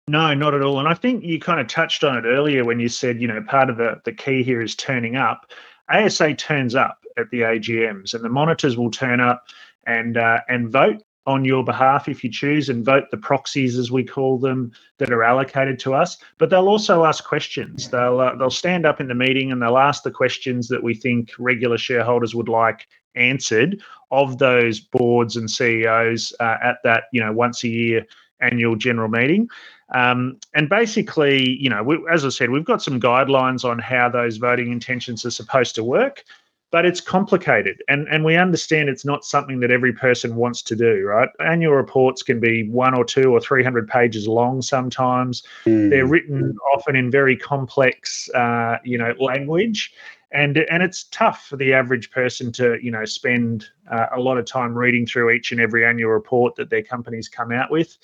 No, 0.08 0.34
not 0.34 0.54
at 0.54 0.62
all. 0.62 0.80
And 0.80 0.88
I 0.88 0.94
think 0.94 1.24
you 1.24 1.40
kind 1.40 1.62
of 1.62 1.68
touched 1.68 2.04
on 2.04 2.18
it 2.18 2.28
earlier 2.28 2.66
when 2.66 2.80
you 2.80 2.90
said, 2.90 3.22
you 3.22 3.28
know, 3.28 3.42
part 3.42 3.70
of 3.70 3.78
the, 3.78 4.02
the 4.04 4.12
key 4.12 4.44
here 4.44 4.62
is 4.62 4.76
turning 4.76 5.16
up. 5.16 5.52
ASA 5.90 6.34
turns 6.36 6.76
up 6.76 7.04
at 7.18 7.30
the 7.30 7.42
AGMs, 7.42 8.14
and 8.14 8.24
the 8.24 8.30
monitors 8.30 8.78
will 8.78 8.92
turn 8.92 9.20
up 9.20 9.46
and 9.86 10.18
uh, 10.18 10.40
and 10.50 10.70
vote 10.70 11.04
on 11.26 11.46
your 11.46 11.64
behalf 11.64 12.10
if 12.10 12.22
you 12.22 12.30
choose, 12.30 12.68
and 12.68 12.84
vote 12.84 13.06
the 13.12 13.18
proxies 13.18 13.78
as 13.78 13.92
we 13.92 14.04
call 14.04 14.38
them 14.38 14.72
that 14.98 15.12
are 15.12 15.24
allocated 15.24 15.80
to 15.80 15.94
us. 15.94 16.18
But 16.38 16.50
they'll 16.50 16.68
also 16.68 17.06
ask 17.06 17.24
questions. 17.24 17.90
They'll 17.90 18.20
uh, 18.20 18.36
they'll 18.36 18.50
stand 18.50 18.86
up 18.86 19.00
in 19.00 19.08
the 19.08 19.16
meeting 19.16 19.52
and 19.52 19.62
they'll 19.62 19.78
ask 19.78 20.04
the 20.04 20.12
questions 20.12 20.68
that 20.68 20.84
we 20.84 20.96
think 20.96 21.32
regular 21.40 21.78
shareholders 21.78 22.36
would 22.36 22.50
like 22.50 22.88
answered 23.16 23.82
of 24.12 24.40
those 24.40 24.80
boards 24.80 25.38
and 25.38 25.50
CEOs 25.50 26.34
uh, 26.40 26.58
at 26.64 26.78
that 26.84 27.04
you 27.14 27.22
know 27.22 27.32
once 27.32 27.64
a 27.64 27.70
year 27.70 28.06
annual 28.44 28.76
general 28.76 29.10
meeting. 29.10 29.50
Um, 29.94 30.40
and 30.56 30.70
basically, 30.70 31.58
you 31.60 31.70
know, 31.70 31.84
we, 31.84 32.00
as 32.12 32.26
I 32.26 32.30
said, 32.30 32.50
we've 32.50 32.66
got 32.66 32.82
some 32.82 33.00
guidelines 33.00 33.64
on 33.64 33.80
how 33.80 34.10
those 34.10 34.38
voting 34.38 34.72
intentions 34.72 35.26
are 35.26 35.32
supposed 35.32 35.76
to 35.76 35.84
work, 35.84 36.24
but 36.72 36.86
it's 36.86 37.00
complicated. 37.00 37.84
And, 37.88 38.08
and 38.08 38.26
we 38.26 38.36
understand 38.36 38.90
it's 38.90 39.06
not 39.06 39.24
something 39.24 39.60
that 39.60 39.70
every 39.70 39.94
person 39.94 40.36
wants 40.36 40.64
to 40.64 40.76
do, 40.76 41.04
right? 41.06 41.30
Annual 41.40 41.74
reports 41.74 42.24
can 42.24 42.40
be 42.40 42.68
one 42.68 42.96
or 42.96 43.06
two 43.06 43.32
or 43.32 43.40
300 43.40 43.88
pages 43.88 44.28
long 44.28 44.64
sometimes. 44.64 45.44
Mm. 45.66 45.92
They're 45.92 46.08
written 46.08 46.58
often 46.76 46.96
in 46.96 47.12
very 47.12 47.38
complex, 47.38 48.28
uh, 48.32 48.78
you 48.84 48.98
know, 48.98 49.14
language. 49.20 49.94
And, 50.32 50.58
and 50.58 50.82
it's 50.82 51.04
tough 51.12 51.46
for 51.46 51.58
the 51.58 51.74
average 51.74 52.10
person 52.10 52.52
to 52.54 52.80
you 52.82 52.90
know 52.90 53.06
spend 53.06 53.70
uh, 53.92 54.08
a 54.16 54.20
lot 54.20 54.40
of 54.40 54.46
time 54.46 54.76
reading 54.76 55.06
through 55.06 55.30
each 55.30 55.52
and 55.52 55.62
every 55.62 55.86
annual 55.86 56.10
report 56.10 56.56
that 56.56 56.72
their 56.72 56.82
companies 56.82 57.30
come 57.30 57.52
out 57.52 57.70
with. 57.70 58.00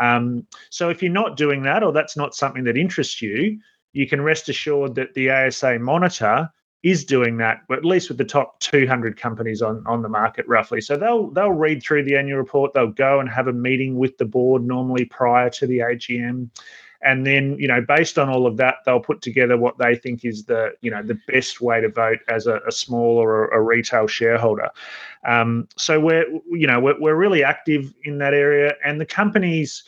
Um, 0.00 0.46
so 0.70 0.88
if 0.88 1.02
you're 1.02 1.12
not 1.12 1.36
doing 1.36 1.62
that, 1.62 1.82
or 1.82 1.92
that's 1.92 2.16
not 2.16 2.34
something 2.34 2.64
that 2.64 2.76
interests 2.76 3.20
you, 3.20 3.58
you 3.92 4.06
can 4.06 4.22
rest 4.22 4.48
assured 4.48 4.94
that 4.94 5.14
the 5.14 5.30
ASA 5.30 5.78
monitor 5.78 6.50
is 6.82 7.04
doing 7.04 7.36
that, 7.36 7.60
but 7.68 7.78
at 7.78 7.84
least 7.84 8.08
with 8.08 8.18
the 8.18 8.24
top 8.24 8.58
200 8.60 9.16
companies 9.16 9.62
on, 9.62 9.84
on 9.86 10.02
the 10.02 10.08
market, 10.08 10.46
roughly. 10.48 10.80
So 10.80 10.96
they'll 10.96 11.30
they'll 11.30 11.52
read 11.52 11.82
through 11.82 12.04
the 12.04 12.16
annual 12.16 12.38
report. 12.38 12.72
They'll 12.74 12.88
go 12.88 13.20
and 13.20 13.28
have 13.28 13.46
a 13.46 13.52
meeting 13.52 13.96
with 13.96 14.18
the 14.18 14.24
board 14.24 14.64
normally 14.64 15.04
prior 15.04 15.48
to 15.50 15.66
the 15.66 15.78
AGM, 15.78 16.48
and 17.04 17.26
then 17.26 17.56
you 17.58 17.68
know 17.68 17.80
based 17.80 18.18
on 18.18 18.28
all 18.28 18.46
of 18.46 18.56
that, 18.56 18.76
they'll 18.84 19.00
put 19.00 19.22
together 19.22 19.56
what 19.56 19.78
they 19.78 19.94
think 19.96 20.24
is 20.24 20.44
the 20.44 20.72
you 20.80 20.90
know 20.90 21.02
the 21.02 21.18
best 21.28 21.60
way 21.60 21.80
to 21.80 21.88
vote 21.88 22.18
as 22.28 22.46
a, 22.46 22.60
a 22.66 22.72
small 22.72 23.16
or 23.16 23.46
a, 23.48 23.58
a 23.58 23.62
retail 23.62 24.06
shareholder. 24.06 24.68
Um, 25.26 25.68
so 25.76 26.00
we're 26.00 26.26
you 26.50 26.66
know 26.66 26.80
we're, 26.80 26.98
we're 27.00 27.16
really 27.16 27.44
active 27.44 27.92
in 28.04 28.18
that 28.18 28.34
area, 28.34 28.74
and 28.84 29.00
the 29.00 29.06
companies. 29.06 29.82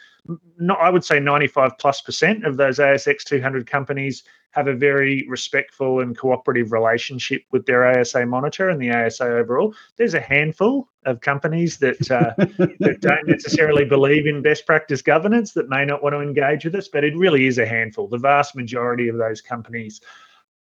Not, 0.59 0.81
I 0.81 0.91
would 0.91 1.05
say 1.05 1.21
95 1.21 1.73
plus 1.79 2.01
percent 2.01 2.45
of 2.47 2.57
those 2.57 2.79
ASX 2.79 3.25
200 3.25 3.67
companies 3.67 4.23
have 4.55 4.69
a 4.69 4.75
very 4.75 5.27
respectful 5.29 6.01
and 6.01 6.17
cooperative 6.17 6.71
relationship 6.71 7.43
with 7.51 7.67
their 7.67 7.99
ASA 7.99 8.25
monitor 8.25 8.69
and 8.69 8.81
the 8.81 8.91
ASA 8.91 9.25
overall. 9.25 9.75
There's 9.97 10.15
a 10.15 10.21
handful 10.21 10.89
of 11.05 11.21
companies 11.21 11.79
that 11.79 12.11
uh, 12.11 12.33
that 12.79 12.99
don't 13.01 13.27
necessarily 13.27 13.85
believe 13.85 14.27
in 14.27 14.43
best 14.43 14.65
practice 14.65 15.03
governance 15.03 15.53
that 15.53 15.69
may 15.69 15.85
not 15.85 16.03
want 16.05 16.15
to 16.15 16.21
engage 16.21 16.65
with 16.65 16.77
us, 16.77 16.87
but 16.87 17.03
it 17.03 17.17
really 17.17 17.47
is 17.47 17.59
a 17.59 17.67
handful. 17.67 18.07
The 18.07 18.19
vast 18.19 18.55
majority 18.55 19.09
of 19.09 19.19
those 19.19 19.41
companies 19.41 20.01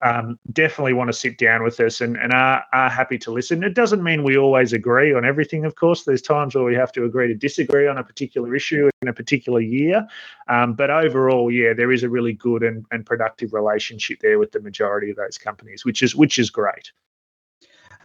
um, 0.03 0.39
definitely 0.53 0.93
want 0.93 1.09
to 1.09 1.13
sit 1.13 1.39
down 1.39 1.63
with 1.63 1.81
us 1.81 2.01
and, 2.01 2.17
and 2.17 2.33
are, 2.33 2.65
are 2.73 2.91
happy 2.91 3.19
to 3.19 3.31
listen. 3.31 3.63
It 3.63 3.75
doesn't 3.75 4.03
mean 4.03 4.23
we 4.23 4.37
always 4.37 4.73
agree 4.73 5.15
on 5.15 5.25
everything, 5.25 5.65
of 5.65 5.77
course. 5.77 6.05
There's 6.05 6.23
times 6.23 6.55
where 6.55 6.65
we 6.65 6.75
have 6.75 6.93
to 6.93 7.05
agree 7.05 7.29
to 7.29 7.35
disagree 7.35 7.87
on 7.87 7.97
a 7.97 8.05
particular 8.05 8.55
issue 8.55 8.91
in 9.03 9.09
a 9.09 9.13
particular 9.13 9.61
year. 9.61 10.07
Um, 10.49 10.75
but 10.75 10.91
overall, 10.91 11.51
yeah, 11.51 11.73
there 11.73 11.93
is 11.93 12.03
a 12.03 12.09
really 12.09 12.35
good 12.35 12.63
and, 12.63 12.85
and 12.91 13.07
productive 13.07 13.53
relationship 13.53 14.19
there 14.21 14.39
with 14.39 14.53
the 14.53 14.61
majority 14.61 15.11
of 15.11 15.17
those 15.17 15.39
companies, 15.39 15.85
which 15.85 16.03
is 16.03 16.15
which 16.15 16.39
is 16.39 16.51
great. 16.51 16.93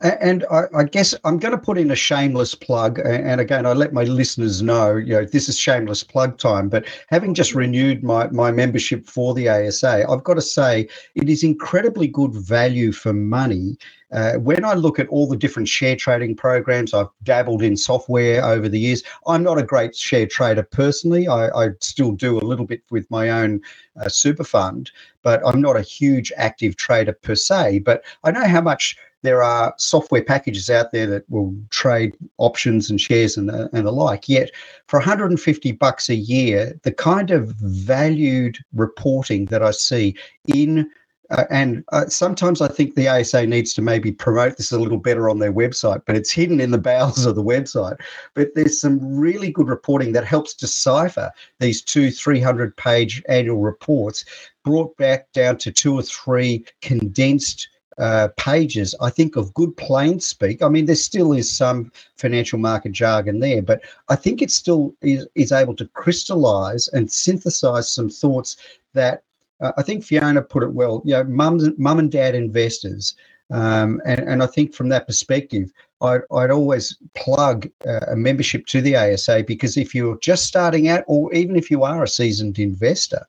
And 0.02 0.46
I, 0.50 0.64
I, 0.76 0.84
guess 0.86 1.14
I'm 1.26 1.40
going 1.40 1.52
to 1.52 1.58
put 1.58 1.78
in 1.78 1.92
a 1.92 1.96
shameless 1.96 2.56
plug. 2.56 3.00
And 3.00 3.42
again, 3.42 3.66
I 3.66 3.74
let 3.74 3.92
my 3.92 4.04
listeners 4.04 4.62
know, 4.62 4.96
you 4.96 5.14
know, 5.14 5.26
this 5.26 5.50
is 5.50 5.58
shameless 5.58 6.04
plug 6.04 6.38
time. 6.38 6.70
But 6.70 6.86
having 7.08 7.34
just 7.34 7.54
renewed 7.54 8.02
my, 8.02 8.28
my 8.30 8.52
membership 8.52 9.06
for 9.06 9.34
the 9.34 9.50
ASA, 9.50 10.06
I've 10.10 10.24
got 10.24 10.36
to 10.36 10.42
say 10.42 10.88
it 11.16 11.30
is 11.30 11.44
incredibly 11.44 12.08
good 12.08 12.34
value 12.34 12.94
for 12.94 13.12
money. 13.12 13.78
Uh, 14.12 14.34
when 14.36 14.66
I 14.66 14.74
look 14.74 15.00
at 15.00 15.08
all 15.10 15.28
the 15.28 15.38
different 15.38 15.68
share 15.68 15.96
trading 15.96 16.36
programs, 16.36 16.94
I've 16.94 17.10
dabbled 17.24 17.62
in 17.62 17.78
software 17.78 18.44
over 18.44 18.68
the 18.68 18.80
years. 18.80 19.04
I'm 19.28 19.44
not 19.44 19.60
a 19.60 19.64
great 19.64 19.96
share 19.96 20.26
trader 20.26 20.64
personally. 20.64 21.28
I, 21.28 21.50
I 21.50 21.70
still 21.80 22.14
do 22.14 22.40
a 22.40 22.42
little 22.42 22.66
bit 22.66 22.82
with 22.90 23.10
my 23.12 23.30
own 23.30 23.62
uh, 24.02 24.10
super 24.10 24.44
fund, 24.44 24.90
but 25.22 25.42
I'm 25.46 25.62
not 25.62 25.76
a 25.76 25.82
huge 25.82 26.32
active 26.38 26.76
trader 26.78 27.14
per 27.14 27.36
se. 27.36 27.80
But 27.80 28.04
I 28.24 28.32
know 28.32 28.48
how 28.48 28.62
much 28.62 28.98
there 29.22 29.44
are 29.44 29.74
software 29.78 30.24
packages 30.24 30.70
out 30.70 30.92
there 30.92 31.08
that 31.08 31.30
will 31.30 31.54
trade 31.70 32.16
options 32.38 32.90
and 32.90 33.00
shares 33.00 33.38
and 33.38 33.50
the, 33.50 33.70
and 33.74 33.86
the 33.86 33.92
like. 33.92 34.30
Yet, 34.30 34.52
for 34.88 35.00
150 35.00 35.72
bucks 35.74 36.10
a 36.10 36.16
year, 36.16 36.80
the 36.84 36.92
kind 36.92 37.32
of 37.32 37.50
valued 37.60 38.58
reporting 38.74 39.46
that 39.46 39.64
I 39.64 39.72
see 39.72 40.16
in 40.48 40.90
uh, 41.32 41.46
and 41.52 41.84
uh, 41.92 42.08
sometimes 42.08 42.60
I 42.60 42.68
think 42.68 42.96
the 42.96 43.08
ASA 43.08 43.46
needs 43.46 43.74
to 43.76 43.82
maybe 43.82 44.12
promote 44.12 44.58
this 44.58 44.72
a 44.72 44.80
little 44.80 44.98
better 44.98 45.30
on 45.30 45.40
their 45.40 45.54
website, 45.54 46.02
but 46.06 46.16
it's 46.16 46.32
hidden 46.32 46.60
in 46.60 46.72
the 46.72 46.78
bowels 46.90 47.26
of 47.26 47.36
the 47.36 47.44
website. 47.44 47.98
But 48.34 48.50
there's 48.56 48.82
some 48.82 49.00
really 49.16 49.52
good 49.52 49.68
reporting 49.68 50.14
that 50.14 50.26
helps 50.26 50.54
decipher 50.54 51.32
these 51.60 51.82
two 51.82 52.10
300 52.10 52.76
page 52.78 53.22
annual 53.30 53.60
reports, 53.60 54.26
brought 54.64 54.98
back 54.98 55.32
down 55.34 55.58
to 55.58 55.72
two 55.72 55.94
or 55.94 56.02
three 56.02 56.66
condensed 56.82 57.70
uh, 58.00 58.30
pages, 58.38 58.96
I 59.02 59.10
think, 59.10 59.36
of 59.36 59.54
good 59.54 59.76
plain 59.78 60.20
speak. 60.20 60.62
I 60.62 60.70
mean, 60.70 60.86
there 60.86 60.96
still 60.96 61.34
is 61.34 61.56
some 61.56 61.92
financial 62.16 62.58
market 62.58 62.94
jargon 62.94 63.40
there, 63.40 63.62
but 63.62 63.82
I 64.08 64.16
think 64.16 64.42
it 64.42 64.52
still 64.52 64.94
is, 65.02 65.28
is 65.36 65.52
able 65.52 65.76
to 65.76 65.88
crystallize 65.88 66.88
and 66.90 67.12
synthesize 67.12 67.92
some 67.92 68.10
thoughts 68.10 68.58
that 68.94 69.24
uh, 69.62 69.74
I 69.78 69.84
think 69.84 70.04
Fiona 70.04 70.42
put 70.42 70.64
it 70.64 70.72
well. 70.72 71.02
You 71.06 71.16
know, 71.16 71.24
mum, 71.26 71.76
mum 71.78 72.00
and 72.00 72.12
dad 72.12 72.36
investors. 72.36 73.16
Um, 73.52 74.02
and, 74.06 74.20
and 74.22 74.44
I 74.44 74.46
think 74.46 74.74
from 74.74 74.90
that 74.90 75.08
perspective, 75.08 75.72
I'd, 76.02 76.22
I'd 76.32 76.52
always 76.52 76.98
plug 77.16 77.68
uh, 77.86 78.00
a 78.08 78.16
membership 78.16 78.66
to 78.68 78.82
the 78.82 78.96
ASA 78.96 79.44
because 79.48 79.76
if 79.76 79.94
you're 79.94 80.18
just 80.20 80.46
starting 80.46 80.88
out, 80.88 81.04
or 81.08 81.34
even 81.34 81.56
if 81.56 81.70
you 81.70 81.84
are 81.84 82.04
a 82.04 82.08
seasoned 82.08 82.60
investor, 82.60 83.26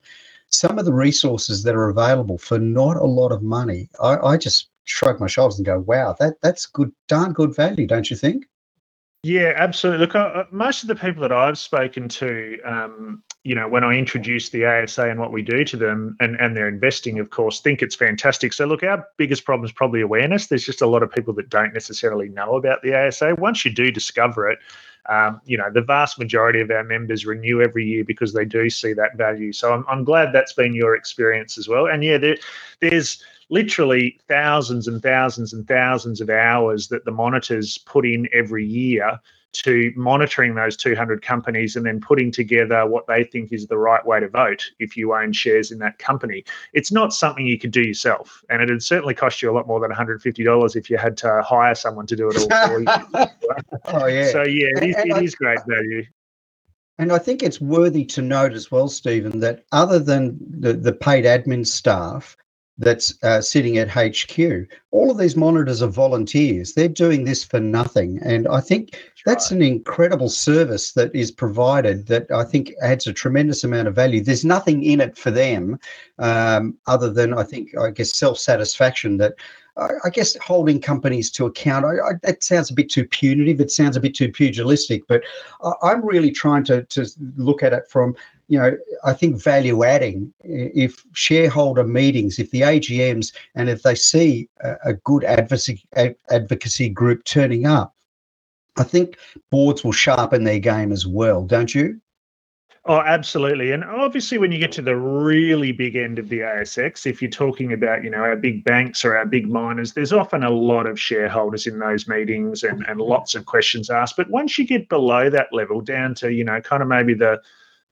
some 0.51 0.77
of 0.77 0.85
the 0.85 0.93
resources 0.93 1.63
that 1.63 1.75
are 1.75 1.89
available 1.89 2.37
for 2.37 2.59
not 2.59 2.97
a 2.97 3.05
lot 3.05 3.31
of 3.31 3.41
money, 3.41 3.89
I, 4.01 4.17
I 4.17 4.37
just 4.37 4.69
shrug 4.83 5.19
my 5.19 5.27
shoulders 5.27 5.57
and 5.57 5.65
go, 5.65 5.79
"Wow, 5.79 6.15
that 6.19 6.35
that's 6.41 6.65
good, 6.65 6.91
darn 7.07 7.33
good 7.33 7.55
value, 7.55 7.87
don't 7.87 8.09
you 8.09 8.15
think?" 8.15 8.45
Yeah, 9.23 9.53
absolutely. 9.55 9.99
Look, 10.07 10.15
uh, 10.15 10.45
most 10.49 10.81
of 10.81 10.87
the 10.87 10.95
people 10.95 11.21
that 11.21 11.31
I've 11.31 11.57
spoken 11.59 12.09
to, 12.09 12.59
um, 12.65 13.21
you 13.43 13.53
know, 13.53 13.67
when 13.67 13.83
I 13.83 13.93
introduce 13.93 14.49
the 14.49 14.65
ASA 14.65 15.07
and 15.07 15.19
what 15.19 15.31
we 15.31 15.43
do 15.43 15.63
to 15.63 15.77
them 15.77 16.17
and, 16.19 16.35
and 16.39 16.57
their 16.57 16.67
investing, 16.67 17.19
of 17.19 17.29
course, 17.29 17.59
think 17.59 17.83
it's 17.83 17.95
fantastic. 17.95 18.51
So, 18.51 18.65
look, 18.65 18.81
our 18.81 19.07
biggest 19.17 19.45
problem 19.45 19.63
is 19.65 19.71
probably 19.71 20.01
awareness. 20.01 20.47
There's 20.47 20.65
just 20.65 20.81
a 20.81 20.87
lot 20.87 21.03
of 21.03 21.11
people 21.11 21.35
that 21.35 21.49
don't 21.49 21.71
necessarily 21.71 22.29
know 22.29 22.55
about 22.55 22.81
the 22.81 22.95
ASA. 22.95 23.35
Once 23.35 23.63
you 23.63 23.71
do 23.71 23.91
discover 23.91 24.49
it, 24.49 24.57
um, 25.07 25.39
you 25.45 25.57
know, 25.57 25.69
the 25.71 25.81
vast 25.81 26.17
majority 26.17 26.59
of 26.59 26.71
our 26.71 26.83
members 26.83 27.23
renew 27.23 27.61
every 27.61 27.85
year 27.85 28.03
because 28.03 28.33
they 28.33 28.45
do 28.45 28.71
see 28.71 28.93
that 28.93 29.17
value. 29.17 29.51
So 29.53 29.71
I'm, 29.71 29.85
I'm 29.87 30.03
glad 30.03 30.33
that's 30.33 30.53
been 30.53 30.73
your 30.73 30.95
experience 30.95 31.59
as 31.59 31.67
well. 31.67 31.85
And 31.85 32.03
yeah, 32.03 32.17
there, 32.17 32.37
there's 32.79 33.23
literally 33.51 34.17
thousands 34.27 34.87
and 34.87 35.03
thousands 35.03 35.53
and 35.53 35.67
thousands 35.67 36.21
of 36.21 36.29
hours 36.29 36.87
that 36.87 37.05
the 37.05 37.11
monitors 37.11 37.77
put 37.79 38.05
in 38.05 38.27
every 38.33 38.65
year 38.65 39.19
to 39.53 39.91
monitoring 39.97 40.55
those 40.55 40.77
200 40.77 41.21
companies 41.21 41.75
and 41.75 41.85
then 41.85 41.99
putting 41.99 42.31
together 42.31 42.87
what 42.87 43.05
they 43.07 43.25
think 43.25 43.51
is 43.51 43.67
the 43.67 43.77
right 43.77 44.05
way 44.05 44.17
to 44.19 44.29
vote 44.29 44.71
if 44.79 44.95
you 44.95 45.13
own 45.13 45.33
shares 45.33 45.71
in 45.71 45.79
that 45.79 45.99
company. 45.99 46.43
It's 46.71 46.91
not 46.91 47.13
something 47.13 47.45
you 47.45 47.59
could 47.59 47.71
do 47.71 47.81
yourself, 47.81 48.41
and 48.49 48.61
it'd 48.61 48.81
certainly 48.81 49.13
cost 49.13 49.41
you 49.41 49.51
a 49.51 49.53
lot 49.53 49.67
more 49.67 49.81
than 49.81 49.91
$150 49.91 50.75
if 50.75 50.89
you 50.89 50.97
had 50.97 51.17
to 51.17 51.41
hire 51.41 51.75
someone 51.75 52.07
to 52.07 52.15
do 52.15 52.29
it 52.29 52.37
all 52.37 52.67
for 52.67 52.79
you. 52.79 52.87
oh 53.85 54.05
yeah. 54.05 54.31
So 54.31 54.43
yeah, 54.43 54.69
it, 54.77 54.83
is, 54.83 54.95
it 54.97 55.23
is 55.23 55.35
great 55.35 55.59
value. 55.67 56.05
And 56.97 57.11
I 57.11 57.17
think 57.17 57.43
it's 57.43 57.59
worthy 57.59 58.05
to 58.05 58.21
note 58.21 58.53
as 58.53 58.71
well, 58.71 58.87
Stephen, 58.87 59.39
that 59.39 59.65
other 59.71 59.99
than 59.99 60.37
the, 60.39 60.73
the 60.73 60.93
paid 60.93 61.25
admin 61.25 61.65
staff, 61.65 62.37
that's 62.77 63.13
uh, 63.23 63.41
sitting 63.41 63.77
at 63.77 63.89
HQ. 63.89 64.67
All 64.91 65.11
of 65.11 65.17
these 65.17 65.35
monitors 65.35 65.81
are 65.81 65.87
volunteers. 65.87 66.73
They're 66.73 66.87
doing 66.87 67.25
this 67.25 67.43
for 67.43 67.59
nothing. 67.59 68.19
And 68.23 68.47
I 68.47 68.59
think 68.59 68.91
that's, 68.91 69.21
that's 69.25 69.51
right. 69.51 69.57
an 69.57 69.61
incredible 69.61 70.29
service 70.29 70.93
that 70.93 71.13
is 71.15 71.31
provided 71.31 72.07
that 72.07 72.29
I 72.31 72.43
think 72.43 72.73
adds 72.81 73.07
a 73.07 73.13
tremendous 73.13 73.63
amount 73.63 73.87
of 73.87 73.95
value. 73.95 74.21
There's 74.21 74.45
nothing 74.45 74.83
in 74.83 74.99
it 75.01 75.17
for 75.17 75.31
them 75.31 75.79
um, 76.19 76.77
other 76.87 77.11
than, 77.11 77.33
I 77.33 77.43
think, 77.43 77.77
I 77.77 77.91
guess, 77.91 78.17
self 78.17 78.37
satisfaction 78.37 79.17
that. 79.17 79.35
I, 79.77 80.09
guess 80.09 80.35
holding 80.43 80.81
companies 80.81 81.31
to 81.31 81.45
account, 81.45 81.85
I, 81.85 82.09
I, 82.09 82.11
that 82.23 82.43
sounds 82.43 82.69
a 82.69 82.73
bit 82.73 82.89
too 82.89 83.05
punitive. 83.07 83.61
It 83.61 83.71
sounds 83.71 83.95
a 83.95 84.01
bit 84.01 84.13
too 84.13 84.29
pugilistic, 84.29 85.07
but 85.07 85.23
I, 85.63 85.93
am 85.93 86.05
really 86.05 86.29
trying 86.29 86.65
to, 86.65 86.83
to 86.83 87.07
look 87.37 87.63
at 87.63 87.71
it 87.71 87.89
from 87.89 88.13
you 88.51 88.59
know, 88.59 88.77
I 89.05 89.13
think 89.13 89.41
value 89.41 89.85
adding, 89.85 90.33
if 90.43 91.05
shareholder 91.13 91.85
meetings, 91.85 92.37
if 92.37 92.51
the 92.51 92.61
AGMs, 92.61 93.31
and 93.55 93.69
if 93.69 93.83
they 93.83 93.95
see 93.95 94.49
a, 94.83 94.93
good 94.93 95.23
advocacy, 95.23 95.81
advocacy 96.29 96.89
group 96.89 97.23
turning 97.23 97.65
up, 97.65 97.95
I 98.77 98.83
think 98.83 99.17
boards 99.51 99.85
will 99.85 99.93
sharpen 99.93 100.43
their 100.43 100.59
game 100.59 100.91
as 100.91 101.07
well, 101.07 101.45
don't 101.45 101.73
you? 101.73 102.01
Oh, 102.83 102.99
absolutely. 102.99 103.71
And 103.71 103.85
obviously, 103.85 104.37
when 104.37 104.51
you 104.51 104.59
get 104.59 104.73
to 104.73 104.81
the 104.81 104.97
really 104.97 105.71
big 105.71 105.95
end 105.95 106.19
of 106.19 106.27
the 106.27 106.39
ASX, 106.39 107.05
if 107.05 107.21
you're 107.21 107.31
talking 107.31 107.71
about, 107.71 108.03
you 108.03 108.09
know, 108.09 108.17
our 108.17 108.35
big 108.35 108.65
banks 108.65 109.05
or 109.05 109.15
our 109.15 109.25
big 109.25 109.47
miners, 109.47 109.93
there's 109.93 110.11
often 110.11 110.43
a 110.43 110.49
lot 110.49 110.87
of 110.87 110.99
shareholders 110.99 111.67
in 111.67 111.79
those 111.79 112.09
meetings 112.09 112.63
and, 112.63 112.85
and 112.89 112.99
lots 112.99 113.33
of 113.33 113.45
questions 113.45 113.89
asked. 113.89 114.17
But 114.17 114.29
once 114.29 114.57
you 114.57 114.67
get 114.67 114.89
below 114.89 115.29
that 115.29 115.53
level, 115.53 115.79
down 115.79 116.15
to, 116.15 116.33
you 116.33 116.43
know, 116.43 116.59
kind 116.59 116.81
of 116.81 116.89
maybe 116.89 117.13
the 117.13 117.41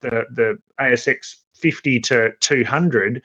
the 0.02 0.26
the 0.32 0.58
ASX 0.80 1.36
50 1.56 2.00
to 2.00 2.32
200, 2.40 3.22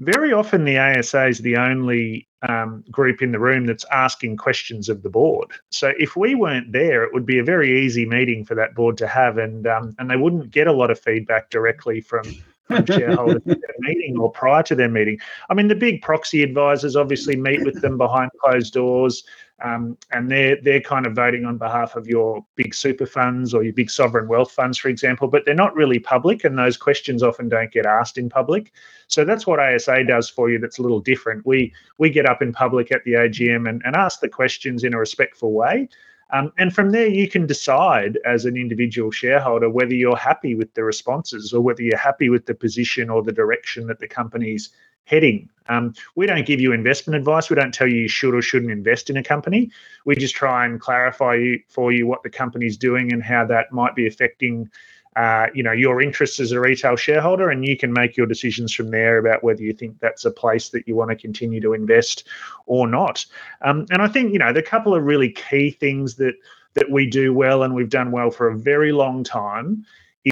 very 0.00 0.32
often 0.32 0.64
the 0.64 0.78
ASA 0.78 1.26
is 1.26 1.38
the 1.38 1.56
only 1.56 2.28
um, 2.48 2.84
group 2.90 3.20
in 3.20 3.32
the 3.32 3.38
room 3.38 3.66
that's 3.66 3.84
asking 3.90 4.36
questions 4.36 4.88
of 4.88 5.02
the 5.02 5.10
board. 5.10 5.50
So 5.70 5.92
if 5.98 6.16
we 6.16 6.34
weren't 6.34 6.72
there, 6.72 7.02
it 7.02 7.12
would 7.12 7.26
be 7.26 7.38
a 7.38 7.44
very 7.44 7.84
easy 7.84 8.06
meeting 8.06 8.44
for 8.44 8.54
that 8.54 8.74
board 8.74 8.96
to 8.98 9.08
have, 9.08 9.38
and 9.38 9.66
um, 9.66 9.96
and 9.98 10.10
they 10.10 10.16
wouldn't 10.16 10.50
get 10.50 10.66
a 10.66 10.72
lot 10.72 10.90
of 10.90 11.00
feedback 11.00 11.50
directly 11.50 12.00
from. 12.00 12.24
from 12.24 12.44
shareholders 12.86 13.40
at 13.46 13.62
their 13.62 13.76
meeting 13.78 14.18
or 14.18 14.30
prior 14.30 14.62
to 14.62 14.74
their 14.74 14.90
meeting. 14.90 15.18
I 15.48 15.54
mean, 15.54 15.68
the 15.68 15.74
big 15.74 16.02
proxy 16.02 16.42
advisors 16.42 16.96
obviously 16.96 17.34
meet 17.34 17.64
with 17.64 17.80
them 17.80 17.96
behind 17.96 18.30
closed 18.42 18.74
doors 18.74 19.24
um, 19.62 19.96
and 20.12 20.30
they're 20.30 20.56
they're 20.62 20.80
kind 20.80 21.06
of 21.06 21.14
voting 21.14 21.44
on 21.44 21.58
behalf 21.58 21.96
of 21.96 22.06
your 22.06 22.44
big 22.54 22.74
super 22.74 23.06
funds 23.06 23.52
or 23.52 23.64
your 23.64 23.72
big 23.72 23.90
sovereign 23.90 24.28
wealth 24.28 24.52
funds, 24.52 24.78
for 24.78 24.88
example. 24.88 25.26
But 25.26 25.44
they're 25.44 25.54
not 25.54 25.74
really 25.74 25.98
public, 25.98 26.44
and 26.44 26.56
those 26.56 26.76
questions 26.76 27.22
often 27.22 27.48
don't 27.48 27.72
get 27.72 27.84
asked 27.84 28.18
in 28.18 28.28
public. 28.28 28.72
So 29.08 29.24
that's 29.24 29.46
what 29.46 29.58
ASA 29.58 30.04
does 30.04 30.28
for 30.28 30.48
you. 30.50 30.58
That's 30.58 30.78
a 30.78 30.82
little 30.82 31.00
different. 31.00 31.44
We 31.44 31.72
we 31.98 32.10
get 32.10 32.26
up 32.26 32.40
in 32.40 32.52
public 32.52 32.92
at 32.92 33.02
the 33.04 33.12
AGM 33.14 33.68
and, 33.68 33.82
and 33.84 33.96
ask 33.96 34.20
the 34.20 34.28
questions 34.28 34.84
in 34.84 34.94
a 34.94 34.98
respectful 34.98 35.52
way. 35.52 35.88
Um, 36.30 36.52
and 36.58 36.74
from 36.74 36.90
there, 36.90 37.06
you 37.06 37.26
can 37.26 37.46
decide 37.46 38.18
as 38.26 38.44
an 38.44 38.56
individual 38.56 39.10
shareholder 39.10 39.70
whether 39.70 39.94
you're 39.94 40.16
happy 40.16 40.54
with 40.54 40.72
the 40.74 40.84
responses 40.84 41.54
or 41.54 41.62
whether 41.62 41.82
you're 41.82 41.96
happy 41.96 42.28
with 42.28 42.44
the 42.44 42.54
position 42.54 43.08
or 43.08 43.22
the 43.22 43.32
direction 43.32 43.86
that 43.86 43.98
the 43.98 44.08
company's 44.08 44.68
heading. 45.08 45.48
Um, 45.68 45.94
we 46.14 46.26
don't 46.26 46.46
give 46.46 46.60
you 46.60 46.72
investment 46.72 47.16
advice. 47.16 47.50
We 47.50 47.56
don't 47.56 47.74
tell 47.74 47.88
you 47.88 48.02
you 48.02 48.08
should 48.08 48.34
or 48.34 48.42
shouldn't 48.42 48.72
invest 48.72 49.10
in 49.10 49.16
a 49.16 49.22
company. 49.22 49.70
We 50.04 50.16
just 50.16 50.34
try 50.34 50.64
and 50.64 50.80
clarify 50.80 51.34
you, 51.34 51.62
for 51.68 51.92
you 51.92 52.06
what 52.06 52.22
the 52.22 52.30
company's 52.30 52.76
doing 52.76 53.12
and 53.12 53.22
how 53.22 53.44
that 53.46 53.70
might 53.70 53.94
be 53.94 54.06
affecting, 54.06 54.70
uh, 55.16 55.48
you 55.54 55.62
know, 55.62 55.72
your 55.72 56.00
interests 56.00 56.40
as 56.40 56.52
a 56.52 56.60
retail 56.60 56.96
shareholder, 56.96 57.50
and 57.50 57.66
you 57.66 57.76
can 57.76 57.92
make 57.92 58.16
your 58.16 58.26
decisions 58.26 58.72
from 58.72 58.90
there 58.90 59.18
about 59.18 59.44
whether 59.44 59.62
you 59.62 59.74
think 59.74 59.98
that's 60.00 60.24
a 60.24 60.30
place 60.30 60.70
that 60.70 60.88
you 60.88 60.94
want 60.94 61.10
to 61.10 61.16
continue 61.16 61.60
to 61.60 61.74
invest 61.74 62.26
or 62.66 62.86
not. 62.86 63.26
Um, 63.62 63.86
and 63.90 64.00
I 64.00 64.08
think 64.08 64.32
you 64.32 64.38
know 64.38 64.52
the 64.52 64.62
couple 64.62 64.94
of 64.94 65.04
really 65.04 65.30
key 65.30 65.70
things 65.70 66.14
that 66.14 66.34
that 66.74 66.90
we 66.90 67.06
do 67.08 67.34
well 67.34 67.62
and 67.62 67.74
we've 67.74 67.90
done 67.90 68.10
well 68.12 68.30
for 68.30 68.48
a 68.48 68.56
very 68.56 68.92
long 68.92 69.24
time 69.24 69.84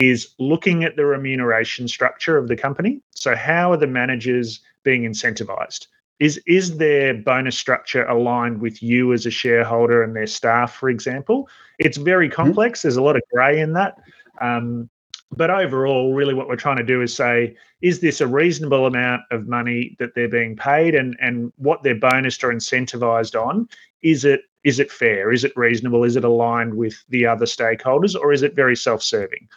is 0.02 0.34
looking 0.38 0.84
at 0.84 0.96
the 0.96 1.04
remuneration 1.04 1.88
structure 1.88 2.36
of 2.36 2.48
the 2.48 2.56
company. 2.56 3.00
So, 3.10 3.34
how 3.34 3.72
are 3.72 3.76
the 3.76 3.86
managers 3.86 4.60
being 4.82 5.02
incentivized? 5.02 5.86
is 6.18 6.40
is 6.46 6.78
their 6.78 7.14
bonus 7.14 7.58
structure 7.58 8.04
aligned 8.06 8.60
with 8.60 8.82
you 8.82 9.12
as 9.12 9.26
a 9.26 9.30
shareholder 9.30 10.02
and 10.02 10.16
their 10.16 10.26
staff, 10.26 10.74
for 10.74 10.88
example? 10.88 11.48
It's 11.78 11.96
very 11.96 12.28
mm-hmm. 12.28 12.36
complex. 12.36 12.82
There's 12.82 12.96
a 12.96 13.02
lot 13.02 13.16
of 13.16 13.22
grey 13.32 13.60
in 13.60 13.72
that. 13.74 13.98
Um, 14.40 14.88
but 15.32 15.50
overall, 15.50 16.14
really, 16.14 16.34
what 16.34 16.48
we're 16.48 16.56
trying 16.56 16.76
to 16.76 16.84
do 16.84 17.02
is 17.02 17.14
say, 17.14 17.56
is 17.82 18.00
this 18.00 18.20
a 18.20 18.26
reasonable 18.26 18.86
amount 18.86 19.22
of 19.30 19.48
money 19.48 19.96
that 19.98 20.14
they're 20.14 20.28
being 20.28 20.56
paid, 20.56 20.94
and 20.94 21.16
and 21.20 21.52
what 21.56 21.82
they're 21.82 21.98
bonused 21.98 22.42
or 22.44 22.52
incentivized 22.52 23.40
on? 23.40 23.68
Is 24.02 24.24
it 24.24 24.42
is 24.64 24.78
it 24.80 24.90
fair? 24.90 25.32
Is 25.32 25.44
it 25.44 25.52
reasonable? 25.56 26.02
Is 26.04 26.16
it 26.16 26.24
aligned 26.24 26.74
with 26.74 26.96
the 27.08 27.26
other 27.26 27.46
stakeholders, 27.46 28.18
or 28.18 28.32
is 28.32 28.42
it 28.42 28.56
very 28.56 28.76
self-serving? 28.76 29.48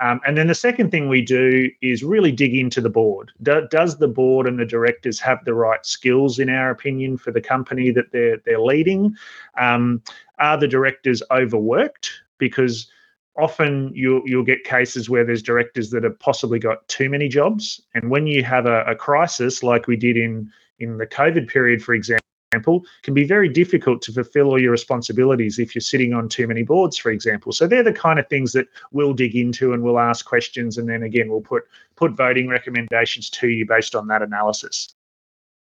Um, 0.00 0.20
and 0.26 0.36
then 0.36 0.46
the 0.46 0.54
second 0.54 0.90
thing 0.90 1.08
we 1.08 1.22
do 1.22 1.70
is 1.82 2.04
really 2.04 2.32
dig 2.32 2.54
into 2.54 2.80
the 2.80 2.90
board. 2.90 3.32
Do, 3.42 3.66
does 3.70 3.98
the 3.98 4.08
board 4.08 4.46
and 4.46 4.58
the 4.58 4.64
directors 4.64 5.18
have 5.20 5.44
the 5.44 5.54
right 5.54 5.84
skills, 5.84 6.38
in 6.38 6.48
our 6.48 6.70
opinion, 6.70 7.16
for 7.16 7.32
the 7.32 7.40
company 7.40 7.90
that 7.90 8.12
they're 8.12 8.38
they're 8.44 8.60
leading? 8.60 9.16
Um, 9.58 10.02
are 10.38 10.56
the 10.56 10.68
directors 10.68 11.22
overworked? 11.30 12.10
Because 12.38 12.88
often 13.36 13.92
you'll 13.94 14.22
you'll 14.24 14.44
get 14.44 14.64
cases 14.64 15.10
where 15.10 15.24
there's 15.24 15.42
directors 15.42 15.90
that 15.90 16.04
have 16.04 16.18
possibly 16.18 16.58
got 16.58 16.86
too 16.88 17.08
many 17.08 17.28
jobs, 17.28 17.80
and 17.94 18.10
when 18.10 18.26
you 18.26 18.44
have 18.44 18.66
a, 18.66 18.82
a 18.84 18.94
crisis 18.94 19.62
like 19.62 19.86
we 19.86 19.96
did 19.96 20.16
in 20.16 20.50
in 20.78 20.98
the 20.98 21.06
COVID 21.06 21.48
period, 21.48 21.82
for 21.82 21.94
example 21.94 22.27
example, 22.52 22.84
can 23.02 23.14
be 23.14 23.24
very 23.24 23.48
difficult 23.48 24.02
to 24.02 24.12
fulfill 24.12 24.48
all 24.48 24.60
your 24.60 24.70
responsibilities 24.70 25.58
if 25.58 25.74
you're 25.74 25.82
sitting 25.82 26.14
on 26.14 26.28
too 26.28 26.46
many 26.46 26.62
boards, 26.62 26.96
for 26.96 27.10
example. 27.10 27.52
So 27.52 27.66
they're 27.66 27.82
the 27.82 27.92
kind 27.92 28.18
of 28.18 28.28
things 28.28 28.52
that 28.52 28.66
we'll 28.92 29.12
dig 29.12 29.36
into 29.36 29.72
and 29.72 29.82
we'll 29.82 29.98
ask 29.98 30.24
questions, 30.24 30.78
and 30.78 30.88
then 30.88 31.02
again 31.02 31.28
we'll 31.28 31.40
put 31.40 31.64
put 31.96 32.12
voting 32.12 32.48
recommendations 32.48 33.28
to 33.30 33.48
you 33.48 33.66
based 33.66 33.94
on 33.94 34.06
that 34.08 34.22
analysis. 34.22 34.94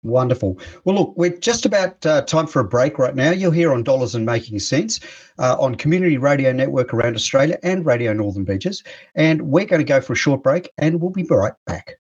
Wonderful. 0.04 0.60
Well, 0.84 0.96
look, 0.96 1.14
we're 1.18 1.36
just 1.36 1.66
about 1.66 2.06
uh, 2.06 2.22
time 2.24 2.46
for 2.46 2.60
a 2.60 2.64
break 2.64 3.00
right 3.00 3.16
now. 3.16 3.32
You're 3.32 3.52
here 3.52 3.74
on 3.74 3.82
Dollars 3.82 4.14
and 4.14 4.24
Making 4.24 4.60
Sense 4.60 5.00
uh, 5.40 5.56
on 5.60 5.74
Community 5.74 6.20
Radio 6.20 6.52
Network 6.52 6.94
around 6.94 7.16
Australia 7.16 7.58
and 7.64 7.84
Radio 7.88 8.14
Northern 8.14 8.44
Beaches. 8.44 8.84
And 9.16 9.42
we're 9.42 9.66
going 9.66 9.80
to 9.80 9.86
go 9.86 10.02
for 10.02 10.14
a 10.14 10.16
short 10.16 10.44
break 10.44 10.70
and 10.78 11.02
we'll 11.02 11.10
be 11.10 11.24
right 11.24 11.54
back. 11.66 11.98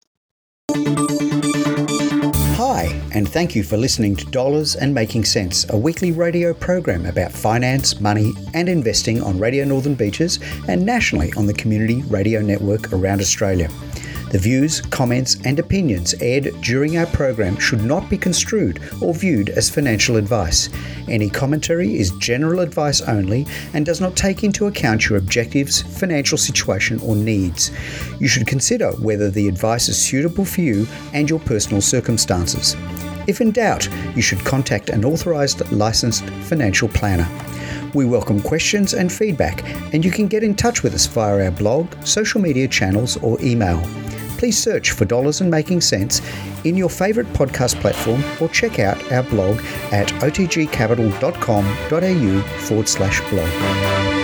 And 3.15 3.29
thank 3.29 3.55
you 3.55 3.63
for 3.63 3.77
listening 3.77 4.17
to 4.17 4.25
Dollars 4.25 4.75
and 4.75 4.93
Making 4.93 5.24
Sense, 5.24 5.65
a 5.69 5.77
weekly 5.77 6.12
radio 6.12 6.53
program 6.53 7.05
about 7.05 7.31
finance, 7.31 8.01
money, 8.01 8.34
and 8.53 8.67
investing 8.67 9.24
on 9.24 9.39
Radio 9.39 9.63
Northern 9.63 9.95
Beaches 9.95 10.38
and 10.67 10.86
nationally 10.86 11.31
on 11.38 11.48
the 11.48 11.53
Community 11.53 12.01
Radio 12.10 12.41
Network 12.41 12.91
around 12.91 13.22
Australia. 13.22 13.69
The 14.31 14.39
views, 14.39 14.81
comments, 14.81 15.38
and 15.45 15.60
opinions 15.60 16.13
aired 16.15 16.60
during 16.60 16.98
our 16.98 17.05
program 17.05 17.57
should 17.57 17.84
not 17.86 18.10
be 18.10 18.17
construed 18.17 18.81
or 19.01 19.13
viewed 19.13 19.48
as 19.48 19.69
financial 19.69 20.17
advice. 20.17 20.67
Any 21.07 21.29
commentary 21.29 21.98
is 21.98 22.12
general 22.17 22.60
advice 22.60 23.00
only 23.00 23.48
and 23.74 23.86
does 23.86 24.01
not 24.01 24.17
take 24.17 24.43
into 24.43 24.67
account 24.67 25.07
your 25.07 25.19
objectives, 25.19 25.81
financial 25.81 26.38
situation, 26.38 27.00
or 27.00 27.15
needs. 27.15 27.72
You 28.19 28.27
should 28.27 28.45
consider 28.45 28.91
whether 28.93 29.31
the 29.31 29.48
advice 29.48 29.88
is 29.88 29.98
suitable 29.98 30.43
for 30.43 30.60
you 30.60 30.86
and 31.13 31.29
your 31.29 31.39
personal 31.39 31.79
circumstances. 31.79 32.75
If 33.27 33.41
in 33.41 33.51
doubt, 33.51 33.88
you 34.15 34.22
should 34.22 34.44
contact 34.46 34.89
an 34.89 35.05
authorised 35.05 35.72
licensed 35.72 36.25
financial 36.50 36.89
planner. 36.89 37.27
We 37.94 38.05
welcome 38.05 38.41
questions 38.41 38.94
and 38.94 39.12
feedback, 39.12 39.63
and 39.94 40.03
you 40.03 40.12
can 40.12 40.27
get 40.27 40.44
in 40.44 40.55
touch 40.55 40.84
with 40.84 40.94
us 40.94 41.05
via 41.05 41.46
our 41.46 41.51
blog, 41.51 41.88
social 42.05 42.41
media 42.41 42.67
channels, 42.67 43.17
or 43.17 43.39
email 43.41 43.82
please 44.38 44.62
search 44.62 44.91
for 44.91 45.05
Dollars 45.05 45.39
and 45.41 45.50
Making 45.50 45.82
Sense 45.82 46.22
in 46.65 46.77
your 46.77 46.89
favourite 46.89 47.32
podcast 47.34 47.82
platform 47.82 48.24
or 48.39 48.48
check 48.50 48.77
out 48.79 49.12
our 49.12 49.24
blog 49.24 49.58
at 49.91 50.10
otgcapital.com.au 50.22 52.41
forward 52.60 52.88
slash 52.88 53.20
blog. 53.29 54.14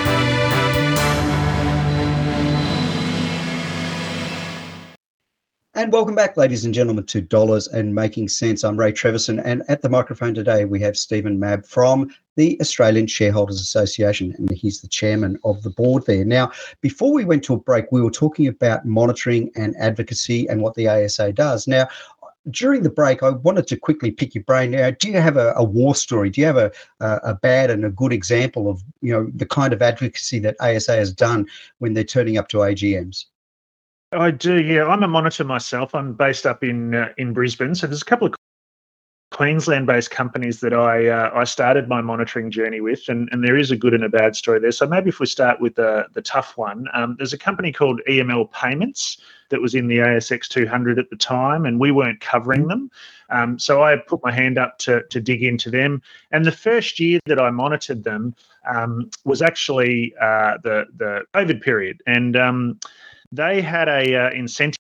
And 5.82 5.92
welcome 5.92 6.14
back, 6.14 6.38
ladies 6.38 6.64
and 6.64 6.76
gentlemen, 6.76 7.08
to 7.08 7.22
Dollars 7.22 7.68
and 7.68 7.96
Making 7.96 8.30
Sense. 8.30 8.64
I'm 8.64 8.78
Ray 8.78 8.92
Treverson, 8.92 9.42
and 9.44 9.64
at 9.68 9.82
the 9.82 9.90
microphone 9.90 10.36
today 10.36 10.64
we 10.64 10.80
have 10.82 10.96
Stephen 10.96 11.40
Mabb 11.40 11.66
from 11.66 12.14
the 12.36 12.56
Australian 12.62 13.08
Shareholders 13.08 13.60
Association, 13.60 14.32
and 14.38 14.52
he's 14.52 14.82
the 14.82 14.88
chairman 14.88 15.40
of 15.44 15.64
the 15.64 15.72
board 15.72 16.06
there. 16.06 16.24
Now, 16.24 16.52
before 16.82 17.12
we 17.12 17.26
went 17.26 17.44
to 17.46 17.56
a 17.56 17.58
break, 17.58 17.92
we 17.92 18.04
were 18.04 18.12
talking 18.12 18.46
about 18.46 18.86
monitoring 18.86 19.50
and 19.56 19.76
advocacy 19.76 20.48
and 20.50 20.62
what 20.62 20.76
the 20.76 20.88
ASA 20.88 21.34
does. 21.34 21.68
Now, 21.68 21.88
during 22.52 22.84
the 22.84 22.92
break, 22.92 23.24
I 23.24 23.32
wanted 23.32 23.66
to 23.66 23.76
quickly 23.76 24.12
pick 24.12 24.36
your 24.36 24.44
brain. 24.44 24.70
Now, 24.70 24.92
do 24.92 25.10
you 25.10 25.20
have 25.20 25.38
a, 25.38 25.52
a 25.56 25.64
war 25.64 25.96
story? 25.96 26.30
Do 26.30 26.42
you 26.42 26.48
have 26.48 26.58
a, 26.58 26.72
a, 27.00 27.16
a, 27.24 27.34
bad 27.34 27.72
and 27.72 27.86
a 27.86 27.90
good 27.90 28.14
example 28.14 28.70
of 28.70 28.84
you 29.02 29.12
know 29.12 29.32
the 29.34 29.48
kind 29.48 29.74
of 29.74 29.82
advocacy 29.82 30.38
that 30.42 30.58
ASA 30.60 30.96
has 30.96 31.12
done 31.12 31.48
when 31.80 31.94
they're 31.94 32.04
turning 32.04 32.38
up 32.38 32.50
to 32.50 32.58
AGMs? 32.58 33.26
I 34.14 34.32
do, 34.32 34.62
yeah. 34.62 34.86
I'm 34.86 35.04
a 35.04 35.08
monitor 35.08 35.44
myself. 35.44 35.96
I'm 35.96 36.14
based 36.14 36.46
up 36.46 36.64
in 36.64 36.96
uh, 36.96 37.10
in 37.18 37.34
Brisbane, 37.34 37.76
so 37.76 37.88
there's 37.88 38.02
a 38.02 38.06
couple 38.06 38.28
of 38.28 38.34
Queensland-based 39.32 40.12
companies 40.12 40.60
that 40.60 40.74
I 40.74 41.08
uh, 41.08 41.32
I 41.34 41.46
started 41.46 41.88
my 41.88 42.02
monitoring 42.02 42.52
journey 42.52 42.82
with, 42.82 43.08
and, 43.08 43.30
and 43.32 43.42
there 43.42 43.56
is 43.56 43.72
a 43.72 43.78
good 43.78 43.94
and 43.94 44.04
a 44.04 44.10
bad 44.10 44.36
story 44.36 44.60
there. 44.60 44.74
So 44.74 44.86
maybe 44.86 45.08
if 45.08 45.22
we 45.22 45.26
start 45.26 45.62
with 45.62 45.76
the 45.76 46.08
the 46.14 46.22
tough 46.22 46.58
one, 46.58 46.88
um, 46.94 47.16
there's 47.18 47.32
a 47.32 47.38
company 47.38 47.72
called 47.72 48.02
EML 48.10 48.52
Payments 48.52 49.22
that 49.48 49.62
was 49.62 49.76
in 49.76 49.88
the 49.88 50.00
ASX 50.00 50.50
200 50.50 51.00
at 51.00 51.10
the 51.10 51.16
time, 51.16 51.66
and 51.66 51.80
we 51.80 51.92
weren't 51.92 52.20
covering 52.20 52.68
them. 52.68 52.92
Um, 53.30 53.58
so 53.58 53.82
I 53.82 53.96
put 53.96 54.22
my 54.24 54.32
hand 54.34 54.58
up 54.58 54.78
to 54.80 55.04
to 55.10 55.22
dig 55.22 55.42
into 55.42 55.70
them. 55.70 56.02
And 56.32 56.44
the 56.44 56.52
first 56.52 57.00
year 57.00 57.22
that 57.28 57.40
I 57.40 57.50
monitored 57.50 58.04
them 58.04 58.36
um, 58.70 59.10
was 59.24 59.42
actually 59.42 60.14
uh, 60.20 60.58
the 60.64 60.88
the 60.98 61.24
COVID 61.34 61.62
period, 61.62 62.04
and 62.06 62.36
um, 62.36 62.80
they 63.32 63.62
had 63.62 63.88
a 63.88 64.16
uh, 64.16 64.32
incentive 64.32 64.80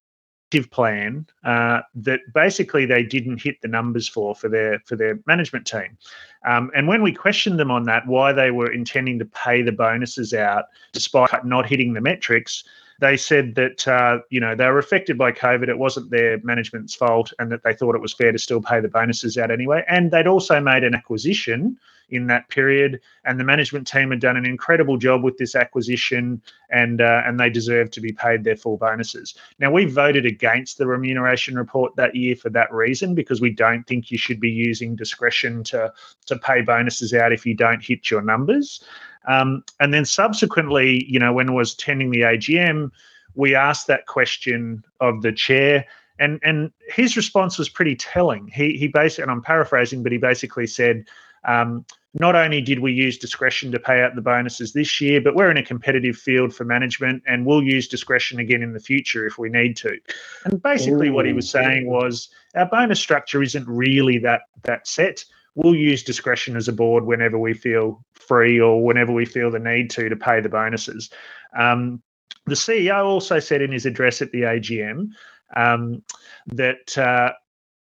plan 0.72 1.26
uh, 1.46 1.82
that 1.96 2.20
basically 2.34 2.86
they 2.86 3.04
didn't 3.04 3.42
hit 3.42 3.56
the 3.62 3.68
numbers 3.68 4.08
for 4.08 4.36
for 4.36 4.50
their 4.50 4.80
for 4.86 4.96
their 4.96 5.20
management 5.26 5.66
team. 5.66 5.98
Um, 6.46 6.72
and 6.76 6.88
when 6.88 7.02
we 7.02 7.14
questioned 7.14 7.60
them 7.60 7.72
on 7.72 7.84
that, 7.84 8.06
why 8.08 8.34
they 8.34 8.52
were 8.52 8.72
intending 8.72 9.20
to 9.20 9.26
pay 9.26 9.62
the 9.62 9.72
bonuses 9.72 10.34
out 10.34 10.66
despite 10.92 11.46
not 11.46 11.70
hitting 11.70 11.94
the 11.94 12.02
metrics, 12.02 12.64
they 13.02 13.18
said 13.18 13.56
that 13.56 13.88
uh, 13.88 14.20
you 14.30 14.40
know 14.40 14.56
they 14.56 14.68
were 14.68 14.78
affected 14.78 15.18
by 15.18 15.32
COVID. 15.32 15.68
It 15.68 15.80
wasn't 15.80 16.12
their 16.12 16.40
management's 16.44 16.96
fault, 16.96 17.34
and 17.40 17.52
that 17.52 17.64
they 17.64 17.74
thought 17.74 17.96
it 17.96 18.02
was 18.02 18.14
fair 18.14 18.32
to 18.32 18.40
still 18.40 18.62
pay 18.62 18.80
the 18.80 18.88
bonuses 18.88 19.38
out 19.38 19.52
anyway. 19.52 19.84
And 19.90 20.12
they'd 20.12 20.28
also 20.28 20.62
made 20.62 20.84
an 20.84 20.94
acquisition 20.94 21.78
in 22.12 22.28
that 22.28 22.48
period. 22.50 23.00
And 23.26 23.40
the 23.40 23.44
management 23.44 23.88
team 23.88 24.12
had 24.12 24.20
done 24.20 24.38
an 24.38 24.46
incredible 24.46 24.98
job 24.98 25.24
with 25.24 25.38
this 25.38 25.56
acquisition, 25.56 26.42
and 26.70 27.02
uh, 27.02 27.24
and 27.26 27.40
they 27.40 27.50
deserve 27.50 27.90
to 27.92 28.02
be 28.02 28.12
paid 28.12 28.44
their 28.44 28.56
full 28.56 28.78
bonuses. 28.78 29.34
Now 29.58 29.72
we 29.72 29.86
voted 29.86 30.28
against 30.28 30.78
the 30.78 30.86
remuneration 30.86 31.56
report 31.56 31.96
that 31.96 32.16
year 32.16 32.36
for 32.36 32.52
that 32.52 32.72
reason 32.72 33.16
because 33.16 33.42
we 33.42 33.50
don't 33.50 33.86
think 33.88 34.12
you 34.12 34.18
should 34.20 34.40
be 34.40 34.52
using 34.52 34.96
discretion 34.96 35.64
to 35.66 35.92
to 36.28 36.38
pay 36.38 36.62
bonuses 36.62 37.14
out 37.16 37.34
if 37.34 37.48
you 37.48 37.56
don't 37.56 37.84
hit 37.84 38.12
your 38.12 38.22
numbers. 38.22 38.84
Um, 39.28 39.64
and 39.80 39.94
then 39.94 40.06
subsequently, 40.06 41.06
you 41.08 41.20
know, 41.20 41.34
when 41.34 41.50
I 41.50 41.54
was 41.54 41.74
attending 41.74 42.12
the 42.12 42.22
AGM, 42.22 42.92
we 43.36 43.56
asked 43.56 43.88
that 43.88 44.08
question 44.08 44.84
of 45.00 45.22
the 45.22 45.32
chair 45.32 45.86
and 46.22 46.40
and 46.44 46.72
his 46.88 47.18
response 47.18 47.58
was 47.58 47.68
pretty 47.68 47.96
telling. 47.96 48.48
He 48.48 48.78
he 48.78 48.88
basically, 48.88 49.24
and 49.24 49.32
I'm 49.32 49.42
paraphrasing, 49.42 50.04
but 50.04 50.12
he 50.12 50.20
basically 50.20 50.68
said, 50.68 51.06
um, 51.46 51.84
not 52.14 52.36
only 52.36 52.62
did 52.62 52.80
we 52.80 52.92
use 52.92 53.18
discretion 53.18 53.72
to 53.72 53.80
pay 53.80 54.02
out 54.02 54.16
the 54.16 54.22
bonuses 54.22 54.74
this 54.74 55.02
year, 55.02 55.20
but 55.20 55.34
we're 55.34 55.50
in 55.50 55.58
a 55.58 55.64
competitive 55.64 56.16
field 56.16 56.54
for 56.54 56.64
management 56.64 57.24
and 57.26 57.46
we'll 57.46 57.64
use 57.64 57.88
discretion 57.88 58.40
again 58.40 58.62
in 58.62 58.74
the 58.74 58.80
future 58.80 59.26
if 59.26 59.40
we 59.40 59.50
need 59.50 59.76
to. 59.78 59.98
And 60.46 60.62
basically 60.62 61.08
Ooh. 61.08 61.14
what 61.14 61.26
he 61.26 61.34
was 61.34 61.50
saying 61.50 61.88
was 61.88 62.30
our 62.54 62.68
bonus 62.68 63.00
structure 63.00 63.42
isn't 63.42 63.68
really 63.68 64.20
that 64.20 64.42
that 64.64 64.88
set. 64.88 65.26
We'll 65.56 65.76
use 65.76 66.04
discretion 66.04 66.56
as 66.56 66.68
a 66.68 66.74
board 66.74 67.06
whenever 67.06 67.38
we 67.38 67.54
feel 67.54 68.04
free 68.14 68.60
or 68.60 68.84
whenever 68.84 69.12
we 69.12 69.26
feel 69.26 69.52
the 69.52 69.60
need 69.60 69.90
to 69.92 70.10
to 70.10 70.16
pay 70.16 70.40
the 70.40 70.50
bonuses. 70.50 71.10
Um, 71.58 72.02
the 72.46 72.56
CEO 72.56 73.06
also 73.06 73.40
said 73.40 73.62
in 73.62 73.72
his 73.72 73.86
address 73.86 74.22
at 74.22 74.32
the 74.32 74.42
AGM 74.42 75.10
um, 75.56 76.02
that 76.48 76.98
uh, 76.98 77.34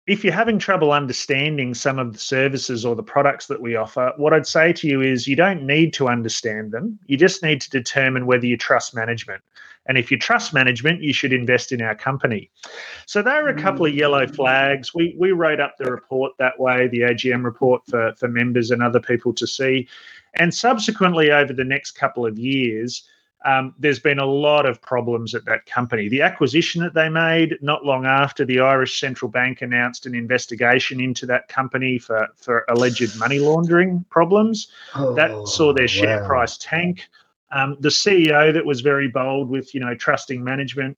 if 0.06 0.24
you're 0.24 0.32
having 0.32 0.58
trouble 0.58 0.92
understanding 0.92 1.74
some 1.74 1.98
of 1.98 2.12
the 2.12 2.18
services 2.18 2.84
or 2.84 2.96
the 2.96 3.02
products 3.02 3.46
that 3.46 3.62
we 3.62 3.76
offer, 3.76 4.12
what 4.16 4.32
I'd 4.32 4.46
say 4.46 4.72
to 4.72 4.88
you 4.88 5.00
is 5.00 5.28
you 5.28 5.36
don't 5.36 5.64
need 5.64 5.92
to 5.94 6.08
understand 6.08 6.72
them. 6.72 6.98
You 7.06 7.16
just 7.16 7.42
need 7.42 7.60
to 7.60 7.70
determine 7.70 8.26
whether 8.26 8.46
you 8.46 8.56
trust 8.56 8.94
management. 8.94 9.42
And 9.86 9.98
if 9.98 10.10
you 10.10 10.18
trust 10.18 10.54
management, 10.54 11.02
you 11.02 11.12
should 11.12 11.32
invest 11.32 11.72
in 11.72 11.82
our 11.82 11.94
company. 11.94 12.50
So 13.06 13.20
there 13.20 13.44
are 13.44 13.48
a 13.48 13.60
couple 13.60 13.84
of 13.84 13.94
yellow 13.94 14.26
flags. 14.26 14.94
We 14.94 15.14
we 15.18 15.32
wrote 15.32 15.60
up 15.60 15.76
the 15.78 15.90
report 15.90 16.32
that 16.38 16.58
way, 16.58 16.88
the 16.88 17.00
AGM 17.00 17.44
report 17.44 17.82
for, 17.88 18.14
for 18.16 18.28
members 18.28 18.70
and 18.70 18.82
other 18.82 19.00
people 19.00 19.32
to 19.34 19.46
see. 19.46 19.88
And 20.34 20.54
subsequently, 20.54 21.30
over 21.30 21.52
the 21.52 21.64
next 21.64 21.92
couple 21.92 22.24
of 22.24 22.38
years, 22.38 23.06
um, 23.44 23.74
there's 23.78 23.98
been 23.98 24.18
a 24.18 24.26
lot 24.26 24.66
of 24.66 24.80
problems 24.80 25.34
at 25.34 25.44
that 25.46 25.66
company. 25.66 26.08
The 26.08 26.22
acquisition 26.22 26.82
that 26.82 26.94
they 26.94 27.08
made 27.08 27.58
not 27.60 27.84
long 27.84 28.06
after 28.06 28.44
the 28.44 28.60
Irish 28.60 29.00
Central 29.00 29.30
Bank 29.30 29.62
announced 29.62 30.06
an 30.06 30.14
investigation 30.14 31.00
into 31.00 31.26
that 31.26 31.48
company 31.48 31.98
for, 31.98 32.28
for 32.36 32.64
alleged 32.68 33.18
money 33.18 33.40
laundering 33.40 34.04
problems, 34.10 34.68
oh, 34.94 35.14
that 35.14 35.48
saw 35.48 35.72
their 35.72 35.88
share 35.88 36.20
wow. 36.22 36.28
price 36.28 36.56
tank. 36.58 37.08
Um, 37.52 37.76
the 37.80 37.88
CEO 37.88 38.52
that 38.52 38.64
was 38.64 38.80
very 38.80 39.08
bold 39.08 39.48
with, 39.48 39.74
you 39.74 39.80
know, 39.80 39.94
trusting 39.94 40.42
management, 40.42 40.96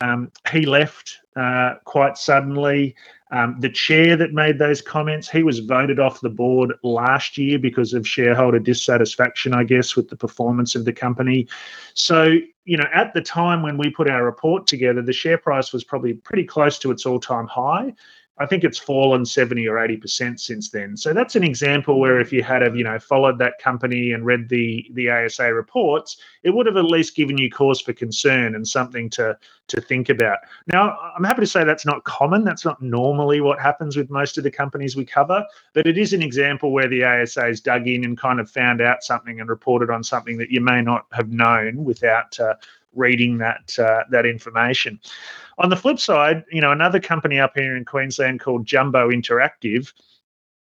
um, 0.00 0.30
he 0.50 0.64
left 0.64 1.18
uh, 1.36 1.74
quite 1.84 2.16
suddenly. 2.16 2.94
Um, 3.30 3.56
the 3.60 3.70
chair 3.70 4.16
that 4.16 4.32
made 4.32 4.58
those 4.58 4.82
comments, 4.82 5.28
he 5.28 5.42
was 5.42 5.60
voted 5.60 5.98
off 5.98 6.20
the 6.20 6.28
board 6.28 6.74
last 6.82 7.38
year 7.38 7.58
because 7.58 7.94
of 7.94 8.06
shareholder 8.06 8.58
dissatisfaction, 8.58 9.54
I 9.54 9.64
guess, 9.64 9.96
with 9.96 10.08
the 10.08 10.16
performance 10.16 10.74
of 10.74 10.84
the 10.84 10.92
company. 10.92 11.48
So, 11.94 12.36
you 12.64 12.76
know, 12.76 12.86
at 12.92 13.14
the 13.14 13.22
time 13.22 13.62
when 13.62 13.78
we 13.78 13.90
put 13.90 14.10
our 14.10 14.24
report 14.24 14.66
together, 14.66 15.00
the 15.00 15.14
share 15.14 15.38
price 15.38 15.72
was 15.72 15.82
probably 15.82 16.14
pretty 16.14 16.44
close 16.44 16.78
to 16.80 16.90
its 16.90 17.06
all 17.06 17.20
time 17.20 17.46
high. 17.46 17.94
I 18.42 18.46
think 18.46 18.64
it's 18.64 18.78
fallen 18.78 19.24
70 19.24 19.68
or 19.68 19.76
80% 19.76 20.40
since 20.40 20.68
then. 20.70 20.96
So 20.96 21.12
that's 21.12 21.36
an 21.36 21.44
example 21.44 22.00
where 22.00 22.18
if 22.20 22.32
you 22.32 22.42
had 22.42 22.60
have, 22.62 22.74
you 22.74 22.82
know, 22.82 22.98
followed 22.98 23.38
that 23.38 23.60
company 23.60 24.10
and 24.10 24.26
read 24.26 24.48
the 24.48 24.90
the 24.94 25.08
ASA 25.10 25.54
reports, 25.54 26.16
it 26.42 26.50
would 26.50 26.66
have 26.66 26.76
at 26.76 26.84
least 26.84 27.14
given 27.14 27.38
you 27.38 27.48
cause 27.48 27.80
for 27.80 27.92
concern 27.92 28.56
and 28.56 28.66
something 28.66 29.08
to 29.10 29.38
to 29.68 29.80
think 29.80 30.08
about. 30.08 30.38
Now, 30.66 30.98
I'm 31.16 31.22
happy 31.22 31.42
to 31.42 31.46
say 31.46 31.62
that's 31.62 31.86
not 31.86 32.02
common. 32.02 32.42
That's 32.42 32.64
not 32.64 32.82
normally 32.82 33.40
what 33.40 33.60
happens 33.60 33.96
with 33.96 34.10
most 34.10 34.36
of 34.36 34.44
the 34.44 34.50
companies 34.50 34.96
we 34.96 35.04
cover, 35.04 35.44
but 35.72 35.86
it 35.86 35.96
is 35.96 36.12
an 36.12 36.20
example 36.20 36.72
where 36.72 36.88
the 36.88 37.04
ASA 37.04 37.42
has 37.42 37.60
dug 37.60 37.86
in 37.86 38.04
and 38.04 38.18
kind 38.18 38.40
of 38.40 38.50
found 38.50 38.80
out 38.80 39.04
something 39.04 39.40
and 39.40 39.48
reported 39.48 39.88
on 39.88 40.02
something 40.02 40.36
that 40.38 40.50
you 40.50 40.60
may 40.60 40.82
not 40.82 41.06
have 41.12 41.30
known 41.30 41.84
without 41.84 42.38
uh, 42.40 42.54
reading 42.94 43.38
that 43.38 43.78
uh, 43.78 44.04
that 44.10 44.26
information. 44.26 45.00
On 45.58 45.68
the 45.68 45.76
flip 45.76 45.98
side, 45.98 46.44
you 46.50 46.60
know, 46.60 46.72
another 46.72 47.00
company 47.00 47.38
up 47.38 47.52
here 47.54 47.76
in 47.76 47.84
Queensland 47.84 48.40
called 48.40 48.64
Jumbo 48.64 49.10
Interactive 49.10 49.92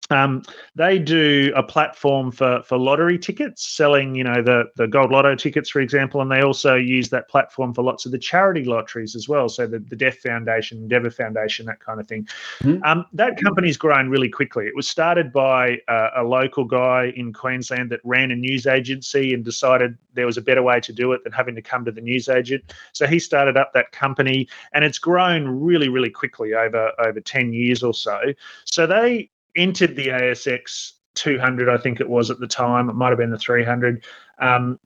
um, 0.10 0.42
they 0.76 1.00
do 1.00 1.52
a 1.56 1.64
platform 1.64 2.32
for 2.32 2.62
for 2.64 2.78
lottery 2.78 3.20
tickets, 3.20 3.68
selling 3.68 4.16
you 4.16 4.24
know 4.24 4.42
the 4.42 4.66
the 4.76 4.88
gold 4.88 5.12
lotto 5.12 5.36
tickets, 5.36 5.70
for 5.70 5.82
example, 5.82 6.22
and 6.22 6.32
they 6.32 6.42
also 6.42 6.76
use 6.76 7.10
that 7.10 7.28
platform 7.28 7.74
for 7.74 7.84
lots 7.84 8.06
of 8.06 8.12
the 8.12 8.18
charity 8.18 8.64
lotteries 8.64 9.16
as 9.16 9.28
well. 9.28 9.50
So 9.50 9.68
the, 9.68 9.80
the 9.80 9.96
Deaf 9.96 10.18
Foundation, 10.20 10.78
Endeavour 10.78 11.10
Foundation, 11.10 11.66
that 11.66 11.80
kind 11.80 12.00
of 12.00 12.08
thing. 12.08 12.28
Mm-hmm. 12.60 12.84
Um, 12.84 13.06
that 13.14 13.42
company's 13.42 13.78
grown 13.78 14.10
really 14.10 14.30
quickly. 14.30 14.66
It 14.66 14.76
was 14.76 14.88
started 14.88 15.34
by 15.34 15.80
uh, 15.90 16.10
a 16.16 16.24
local 16.24 16.64
guy 16.64 17.14
in 17.16 17.34
Queensland 17.34 17.90
that 17.92 18.00
ran 18.04 18.32
a 18.32 18.36
news 18.36 18.66
agency 18.66 19.34
and 19.34 19.44
decided 19.44 19.98
there 20.14 20.26
was 20.26 20.38
a 20.38 20.42
better 20.42 20.64
way 20.64 20.80
to 20.80 20.94
do 20.94 21.12
it 21.12 21.24
than 21.24 21.34
having 21.34 21.56
to 21.56 21.62
come 21.62 21.84
to 21.84 21.92
the 21.92 22.02
news 22.02 22.30
agent. 22.30 22.74
So 22.94 23.08
he 23.08 23.20
started 23.20 23.58
up 23.58 23.74
that 23.74 23.92
company, 23.92 24.48
and 24.74 24.86
it's 24.86 25.00
grown 25.00 25.48
really, 25.48 25.90
really 25.90 26.10
quickly 26.10 26.54
over 26.54 26.92
over 27.00 27.20
ten 27.20 27.52
years 27.52 27.84
or 27.84 27.94
so. 27.94 28.20
So 28.64 28.88
they 28.88 29.30
entered 29.58 29.96
the 29.96 30.08
ASX 30.08 30.92
200, 31.16 31.70
I 31.70 31.78
think 31.78 32.00
it 32.00 32.10
was 32.10 32.30
at 32.30 32.40
the 32.40 32.48
time. 32.48 32.90
It 32.90 32.94
might 32.94 33.10
have 33.10 33.18
been 33.18 33.32
the 33.32 33.38
300 33.38 34.06
um, 34.40 34.80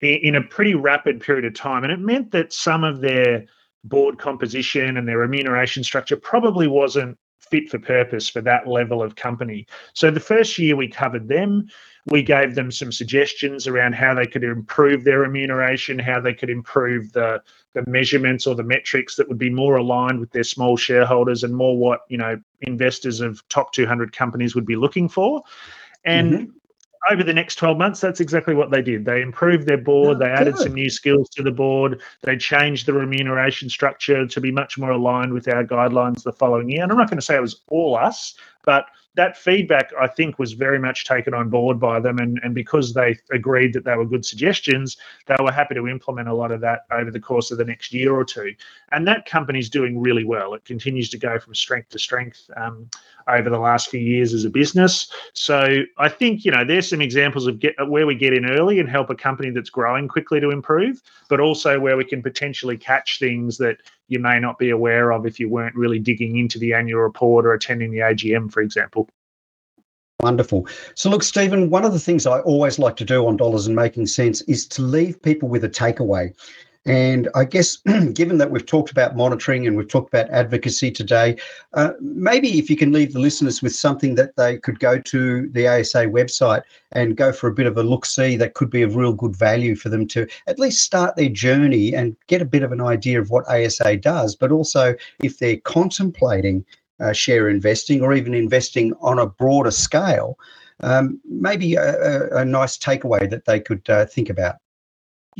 in 0.00 0.34
a 0.34 0.42
pretty 0.42 0.74
rapid 0.74 1.20
period 1.20 1.44
of 1.44 1.54
time. 1.54 1.84
And 1.84 1.92
it 1.92 2.00
meant 2.00 2.30
that 2.32 2.52
some 2.52 2.84
of 2.84 3.00
their 3.00 3.44
board 3.84 4.18
composition 4.18 4.96
and 4.96 5.06
their 5.06 5.18
remuneration 5.18 5.84
structure 5.84 6.16
probably 6.16 6.66
wasn't 6.66 7.18
fit 7.40 7.70
for 7.70 7.78
purpose 7.78 8.28
for 8.28 8.40
that 8.42 8.66
level 8.66 9.02
of 9.02 9.16
company. 9.16 9.66
So 9.94 10.10
the 10.10 10.20
first 10.20 10.58
year 10.58 10.76
we 10.76 10.88
covered 10.88 11.28
them, 11.28 11.68
we 12.10 12.22
gave 12.22 12.54
them 12.54 12.70
some 12.70 12.92
suggestions 12.92 13.66
around 13.66 13.94
how 13.94 14.14
they 14.14 14.26
could 14.26 14.44
improve 14.44 15.04
their 15.04 15.20
remuneration, 15.20 15.98
how 15.98 16.20
they 16.20 16.34
could 16.34 16.50
improve 16.50 17.12
the 17.12 17.42
the 17.74 17.84
measurements 17.86 18.46
or 18.46 18.54
the 18.54 18.62
metrics 18.62 19.16
that 19.16 19.28
would 19.28 19.38
be 19.38 19.50
more 19.50 19.76
aligned 19.76 20.18
with 20.18 20.30
their 20.32 20.42
small 20.42 20.76
shareholders 20.76 21.44
and 21.44 21.54
more 21.54 21.76
what 21.76 22.00
you 22.08 22.16
know 22.16 22.40
investors 22.62 23.20
of 23.20 23.46
top 23.48 23.72
200 23.72 24.12
companies 24.12 24.54
would 24.54 24.66
be 24.66 24.76
looking 24.76 25.08
for. 25.08 25.42
And 26.04 26.32
mm-hmm 26.32 26.50
over 27.10 27.22
the 27.22 27.32
next 27.32 27.56
12 27.56 27.78
months, 27.78 28.00
that's 28.00 28.20
exactly 28.20 28.54
what 28.54 28.70
they 28.70 28.82
did. 28.82 29.04
They 29.04 29.22
improved 29.22 29.66
their 29.66 29.78
board, 29.78 30.16
oh, 30.16 30.18
they 30.18 30.30
added 30.30 30.54
good. 30.54 30.64
some 30.64 30.74
new 30.74 30.90
skills 30.90 31.28
to 31.30 31.42
the 31.42 31.50
board, 31.50 32.00
they 32.22 32.36
changed 32.36 32.86
the 32.86 32.92
remuneration 32.92 33.70
structure 33.70 34.26
to 34.26 34.40
be 34.40 34.50
much 34.50 34.78
more 34.78 34.90
aligned 34.90 35.32
with 35.32 35.48
our 35.48 35.64
guidelines 35.64 36.22
the 36.22 36.32
following 36.32 36.68
year. 36.68 36.82
And 36.82 36.92
I'm 36.92 36.98
not 36.98 37.08
going 37.08 37.18
to 37.18 37.24
say 37.24 37.36
it 37.36 37.42
was 37.42 37.62
all 37.70 37.96
us, 37.96 38.34
but 38.64 38.86
that 39.18 39.36
feedback, 39.36 39.90
I 40.00 40.06
think, 40.06 40.38
was 40.38 40.52
very 40.52 40.78
much 40.78 41.04
taken 41.04 41.34
on 41.34 41.50
board 41.50 41.80
by 41.80 41.98
them. 41.98 42.18
And, 42.18 42.40
and 42.44 42.54
because 42.54 42.94
they 42.94 43.18
agreed 43.32 43.72
that 43.72 43.84
they 43.84 43.96
were 43.96 44.06
good 44.06 44.24
suggestions, 44.24 44.96
they 45.26 45.34
were 45.40 45.50
happy 45.50 45.74
to 45.74 45.88
implement 45.88 46.28
a 46.28 46.34
lot 46.34 46.52
of 46.52 46.60
that 46.60 46.82
over 46.92 47.10
the 47.10 47.18
course 47.18 47.50
of 47.50 47.58
the 47.58 47.64
next 47.64 47.92
year 47.92 48.14
or 48.14 48.24
two. 48.24 48.54
And 48.92 49.06
that 49.08 49.26
company's 49.26 49.68
doing 49.68 50.00
really 50.00 50.24
well. 50.24 50.54
It 50.54 50.64
continues 50.64 51.10
to 51.10 51.18
go 51.18 51.36
from 51.40 51.56
strength 51.56 51.88
to 51.90 51.98
strength 51.98 52.48
um, 52.56 52.88
over 53.28 53.50
the 53.50 53.58
last 53.58 53.90
few 53.90 54.00
years 54.00 54.34
as 54.34 54.44
a 54.44 54.50
business. 54.50 55.10
So 55.34 55.82
I 55.98 56.08
think, 56.08 56.44
you 56.44 56.50
know, 56.50 56.64
there's 56.64 56.88
some 56.88 57.00
examples 57.00 57.46
of 57.46 57.58
get, 57.58 57.74
where 57.88 58.06
we 58.06 58.14
get 58.14 58.32
in 58.32 58.50
early 58.50 58.80
and 58.80 58.88
help 58.88 59.10
a 59.10 59.14
company 59.14 59.50
that's 59.50 59.70
growing 59.70 60.08
quickly 60.08 60.40
to 60.40 60.50
improve, 60.50 61.02
but 61.28 61.40
also 61.40 61.78
where 61.78 61.96
we 61.96 62.04
can 62.04 62.22
potentially 62.22 62.76
catch 62.76 63.18
things 63.18 63.58
that 63.58 63.78
you 64.08 64.18
may 64.18 64.40
not 64.40 64.58
be 64.58 64.70
aware 64.70 65.12
of 65.12 65.26
if 65.26 65.38
you 65.38 65.48
weren't 65.48 65.76
really 65.76 65.98
digging 65.98 66.38
into 66.38 66.58
the 66.58 66.72
annual 66.72 67.00
report 67.00 67.44
or 67.44 67.52
attending 67.52 67.90
the 67.90 67.98
AGM, 67.98 68.50
for 68.50 68.60
example. 68.60 69.08
Wonderful. 70.20 70.66
So, 70.96 71.10
look, 71.10 71.22
Stephen, 71.22 71.70
one 71.70 71.84
of 71.84 71.92
the 71.92 72.00
things 72.00 72.26
I 72.26 72.40
always 72.40 72.80
like 72.80 72.96
to 72.96 73.04
do 73.04 73.24
on 73.28 73.36
Dollars 73.36 73.68
and 73.68 73.76
Making 73.76 74.06
Sense 74.06 74.40
is 74.42 74.66
to 74.68 74.82
leave 74.82 75.22
people 75.22 75.48
with 75.48 75.62
a 75.62 75.68
takeaway. 75.68 76.34
And 76.88 77.28
I 77.34 77.44
guess, 77.44 77.76
given 78.14 78.38
that 78.38 78.50
we've 78.50 78.64
talked 78.64 78.90
about 78.90 79.14
monitoring 79.14 79.66
and 79.66 79.76
we've 79.76 79.88
talked 79.88 80.08
about 80.08 80.30
advocacy 80.30 80.90
today, 80.90 81.36
uh, 81.74 81.92
maybe 82.00 82.58
if 82.58 82.70
you 82.70 82.78
can 82.78 82.92
leave 82.92 83.12
the 83.12 83.18
listeners 83.18 83.60
with 83.60 83.74
something 83.74 84.14
that 84.14 84.36
they 84.36 84.56
could 84.56 84.80
go 84.80 84.98
to 84.98 85.50
the 85.50 85.68
ASA 85.68 86.06
website 86.06 86.62
and 86.92 87.14
go 87.14 87.30
for 87.30 87.46
a 87.46 87.52
bit 87.52 87.66
of 87.66 87.76
a 87.76 87.82
look 87.82 88.06
see 88.06 88.36
that 88.36 88.54
could 88.54 88.70
be 88.70 88.80
of 88.80 88.96
real 88.96 89.12
good 89.12 89.36
value 89.36 89.76
for 89.76 89.90
them 89.90 90.06
to 90.08 90.26
at 90.46 90.58
least 90.58 90.82
start 90.82 91.14
their 91.14 91.28
journey 91.28 91.94
and 91.94 92.16
get 92.26 92.40
a 92.40 92.46
bit 92.46 92.62
of 92.62 92.72
an 92.72 92.80
idea 92.80 93.20
of 93.20 93.28
what 93.28 93.46
ASA 93.48 93.98
does, 93.98 94.34
but 94.34 94.50
also 94.50 94.94
if 95.22 95.38
they're 95.38 95.58
contemplating 95.58 96.64
uh, 97.00 97.12
share 97.12 97.50
investing 97.50 98.00
or 98.00 98.14
even 98.14 98.32
investing 98.32 98.94
on 99.02 99.18
a 99.18 99.26
broader 99.26 99.70
scale, 99.70 100.38
um, 100.80 101.20
maybe 101.28 101.74
a, 101.74 102.34
a, 102.34 102.44
nice 102.46 102.78
takeaway 102.78 103.28
that 103.28 103.44
they 103.44 103.60
could 103.60 103.88
uh, 103.90 104.06
think 104.06 104.30
about. 104.30 104.56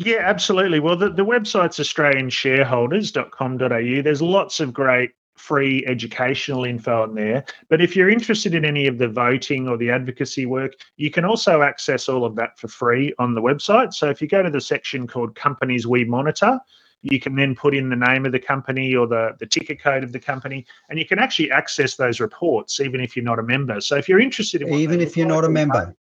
Yeah, 0.01 0.21
absolutely. 0.21 0.79
Well, 0.79 0.95
the, 0.95 1.11
the 1.11 1.25
website's 1.25 1.81
australianshareholders.com.au. 1.81 4.03
There's 4.03 4.23
lots 4.23 4.61
of 4.61 4.73
great 4.73 5.11
free 5.37 5.85
educational 5.89 6.65
info 6.65 7.03
on 7.03 7.17
there. 7.17 7.45
But 7.69 7.83
if 7.83 7.97
you're 7.97 8.09
interested 8.09 8.55
in 8.55 8.65
any 8.65 8.87
of 8.87 8.99
the 8.99 9.09
voting 9.09 9.67
or 9.67 9.77
the 9.77 9.91
advocacy 9.91 10.47
work, 10.47 10.75
you 10.99 11.11
can 11.11 11.25
also 11.25 11.63
access 11.63 12.09
all 12.09 12.25
of 12.25 12.37
that 12.37 12.61
for 12.61 12.69
free 12.69 13.13
on 13.19 13.35
the 13.35 13.43
website. 13.43 13.93
So 13.93 14.09
if 14.09 14.23
you 14.23 14.29
go 14.29 14.41
to 14.41 14.51
the 14.51 14.61
section 14.61 15.09
called 15.09 15.35
Companies 15.35 15.85
We 15.85 16.05
Monitor, 16.05 16.61
you 17.03 17.19
can 17.19 17.35
then 17.35 17.57
put 17.57 17.75
in 17.75 17.89
the 17.89 17.97
name 17.97 18.25
of 18.25 18.31
the 18.31 18.39
company 18.39 18.95
or 18.95 19.09
the, 19.09 19.35
the 19.41 19.47
ticker 19.47 19.75
code 19.75 20.05
of 20.05 20.13
the 20.13 20.21
company, 20.21 20.65
and 20.91 21.01
you 21.01 21.07
can 21.07 21.19
actually 21.19 21.51
access 21.51 21.97
those 21.97 22.21
reports 22.21 22.79
even 22.79 23.01
if 23.01 23.17
you're 23.17 23.25
not 23.25 23.41
a 23.41 23.43
member. 23.43 23.81
So 23.81 23.97
if 23.97 24.09
you're 24.09 24.21
interested 24.21 24.63
in 24.63 24.73
even 24.75 25.01
if 25.01 25.17
you're 25.17 25.27
not 25.27 25.45
a 25.45 25.49
member, 25.49 25.97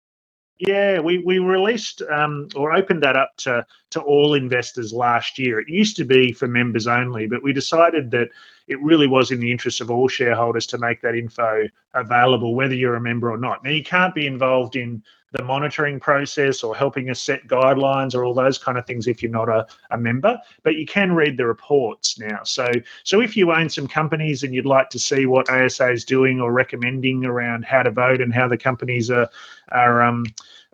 yeah, 0.59 1.01
we, 1.01 1.19
we 1.19 1.39
released 1.39 2.03
um, 2.03 2.49
or 2.57 2.75
opened 2.75 3.03
that 3.05 3.17
up 3.17 3.31
to, 3.39 3.67
to 3.93 4.01
all 4.03 4.35
investors 4.35 4.93
last 4.93 5.39
year. 5.39 5.61
It 5.61 5.69
used 5.69 5.97
to 5.99 6.05
be 6.05 6.33
for 6.33 6.49
members 6.49 6.87
only, 6.87 7.27
but 7.29 7.43
we 7.43 7.53
decided 7.53 8.11
that 8.13 8.29
it 8.67 8.81
really 8.83 9.07
was 9.07 9.31
in 9.31 9.41
the 9.41 9.51
interest 9.51 9.81
of 9.81 9.91
all 9.91 10.09
shareholders 10.09 10.67
to 10.69 10.79
make 10.79 11.01
that 11.03 11.15
info 11.15 11.69
available, 11.95 12.55
whether 12.55 12.75
you're 12.75 12.97
a 12.97 13.01
member 13.01 13.31
or 13.31 13.39
not. 13.39 13.63
Now, 13.63 13.71
you 13.71 13.85
can't 13.85 14.15
be 14.15 14.27
involved 14.27 14.77
in 14.77 15.03
the 15.35 15.43
monitoring 15.43 15.99
process 15.99 16.63
or 16.63 16.77
helping 16.77 17.11
us 17.11 17.21
set 17.21 17.47
guidelines 17.49 18.15
or 18.15 18.25
all 18.25 18.35
those 18.35 18.57
kind 18.57 18.79
of 18.79 18.87
things 18.87 19.09
if 19.09 19.21
you're 19.21 19.33
not 19.33 19.49
a, 19.49 19.67
a 19.91 19.99
member 19.99 20.39
but 20.63 20.77
you 20.77 20.87
can 20.87 21.13
read 21.13 21.37
the 21.37 21.45
reports 21.45 22.21
now 22.21 22.41
so 22.45 22.71
so 23.03 23.21
if 23.21 23.37
you 23.37 23.53
own 23.53 23.69
some 23.69 23.89
companies 23.89 24.45
and 24.45 24.55
you'd 24.55 24.65
like 24.65 24.89
to 24.89 24.99
see 24.99 25.27
what 25.27 25.51
asa 25.51 25.91
is 25.91 26.05
doing 26.05 26.41
or 26.41 26.53
recommending 26.53 27.25
around 27.25 27.65
how 27.65 27.83
to 27.83 27.91
vote 27.91 28.21
and 28.21 28.33
how 28.33 28.47
the 28.47 28.57
companies 28.57 29.11
are 29.11 29.29
are 29.73 30.03
um 30.03 30.25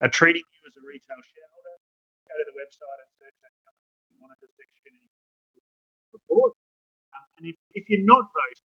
are 0.02 0.10
treating 0.10 0.42
you 0.42 0.68
as 0.68 0.76
a 0.76 0.86
retail 0.86 1.16
shareholder 1.24 1.74
go 2.28 2.36
to 2.36 2.44
the 2.44 2.56
website 2.60 3.00
and 3.00 3.08
search 3.16 3.36
that 3.40 3.56
company 3.64 4.20
monitor 4.20 4.48
section 4.58 4.92
report 6.12 6.52
and 7.40 7.48
if, 7.48 7.56
if 7.72 7.88
you're 7.88 8.04
not 8.04 8.24
voting 8.34 8.62